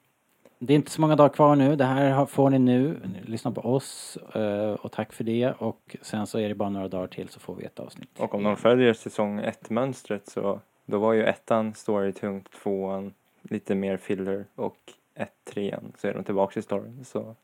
det 0.59 0.72
är 0.72 0.76
inte 0.76 0.90
så 0.90 1.01
många 1.01 1.16
dagar 1.16 1.28
kvar 1.28 1.57
nu. 1.57 1.76
Det 1.76 1.84
här 1.84 2.26
får 2.26 2.51
ni 2.51 2.59
nu. 2.59 3.01
Lyssna 3.24 3.53
på 3.53 3.61
oss 3.61 4.18
eh, 4.34 4.72
och 4.72 4.93
tack 4.93 5.12
för 5.12 5.24
det. 5.24 5.53
Och 5.53 5.97
sen 6.03 6.26
så 6.26 6.38
är 6.38 6.49
det 6.49 6.55
bara 6.55 6.70
några 6.70 6.88
dagar 6.88 7.07
till 7.07 7.28
så 7.28 7.40
får 7.40 7.55
vi 7.55 7.64
ett 7.64 7.80
avsnitt. 7.80 8.20
Och 8.20 8.34
om 8.34 8.43
de 8.43 8.57
följer 8.57 8.95
säsong 8.95 9.40
1-mönstret 9.40 10.30
så 10.30 10.61
då 10.86 10.99
var 10.99 11.12
ju 11.12 11.24
ettan 11.24 11.74
storytungt, 11.74 12.53
tvåan 12.62 13.14
lite 13.43 13.74
mer 13.74 13.97
filler 13.97 14.45
och 14.55 14.78
ett, 15.14 15.45
trean 15.45 15.93
så 15.99 16.09
är 16.09 16.14
de 16.14 16.24
tillbaka 16.24 16.61
i 16.61 16.62
storyn. 16.62 17.05
Så 17.05 17.36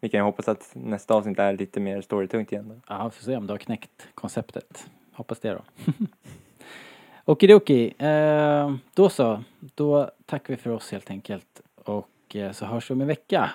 vi 0.00 0.08
kan 0.08 0.20
ju 0.20 0.24
hoppas 0.24 0.48
att 0.48 0.70
nästa 0.72 1.14
avsnitt 1.14 1.38
är 1.38 1.56
lite 1.56 1.80
mer 1.80 2.00
storytungt 2.00 2.52
igen 2.52 2.68
då. 2.68 2.74
Ja, 2.88 3.04
vi 3.04 3.10
får 3.10 3.24
se 3.24 3.36
om 3.36 3.46
du 3.46 3.52
har 3.52 3.58
knäckt 3.58 4.08
konceptet. 4.14 4.86
Hoppas 5.12 5.40
det 5.40 5.50
då. 5.50 5.62
Okidoki. 7.24 7.94
Eh, 7.98 8.74
då 8.94 9.08
så. 9.08 9.42
Då 9.60 10.10
tackar 10.26 10.54
vi 10.54 10.56
för 10.56 10.70
oss 10.70 10.92
helt 10.92 11.10
enkelt. 11.10 11.60
Och 11.84 12.36
eh, 12.36 12.52
så 12.52 12.66
hörs 12.66 12.90
vi 12.90 12.94
om 12.94 13.00
en 13.00 13.06
vecka. 13.06 13.50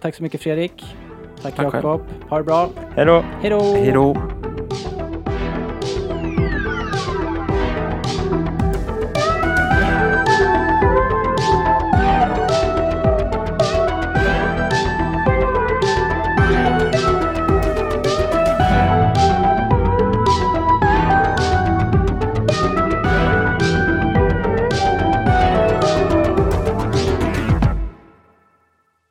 Tack 0.00 0.14
så 0.14 0.22
mycket 0.22 0.40
Fredrik. 0.40 0.84
Tack, 1.42 1.54
Tack. 1.54 1.74
Jakob. 1.74 2.00
Ha 2.28 2.38
det 2.38 2.44
bra. 2.44 2.70
Hej 2.96 3.06
då! 3.06 3.20
Hej 3.40 3.92
då! 3.92 4.33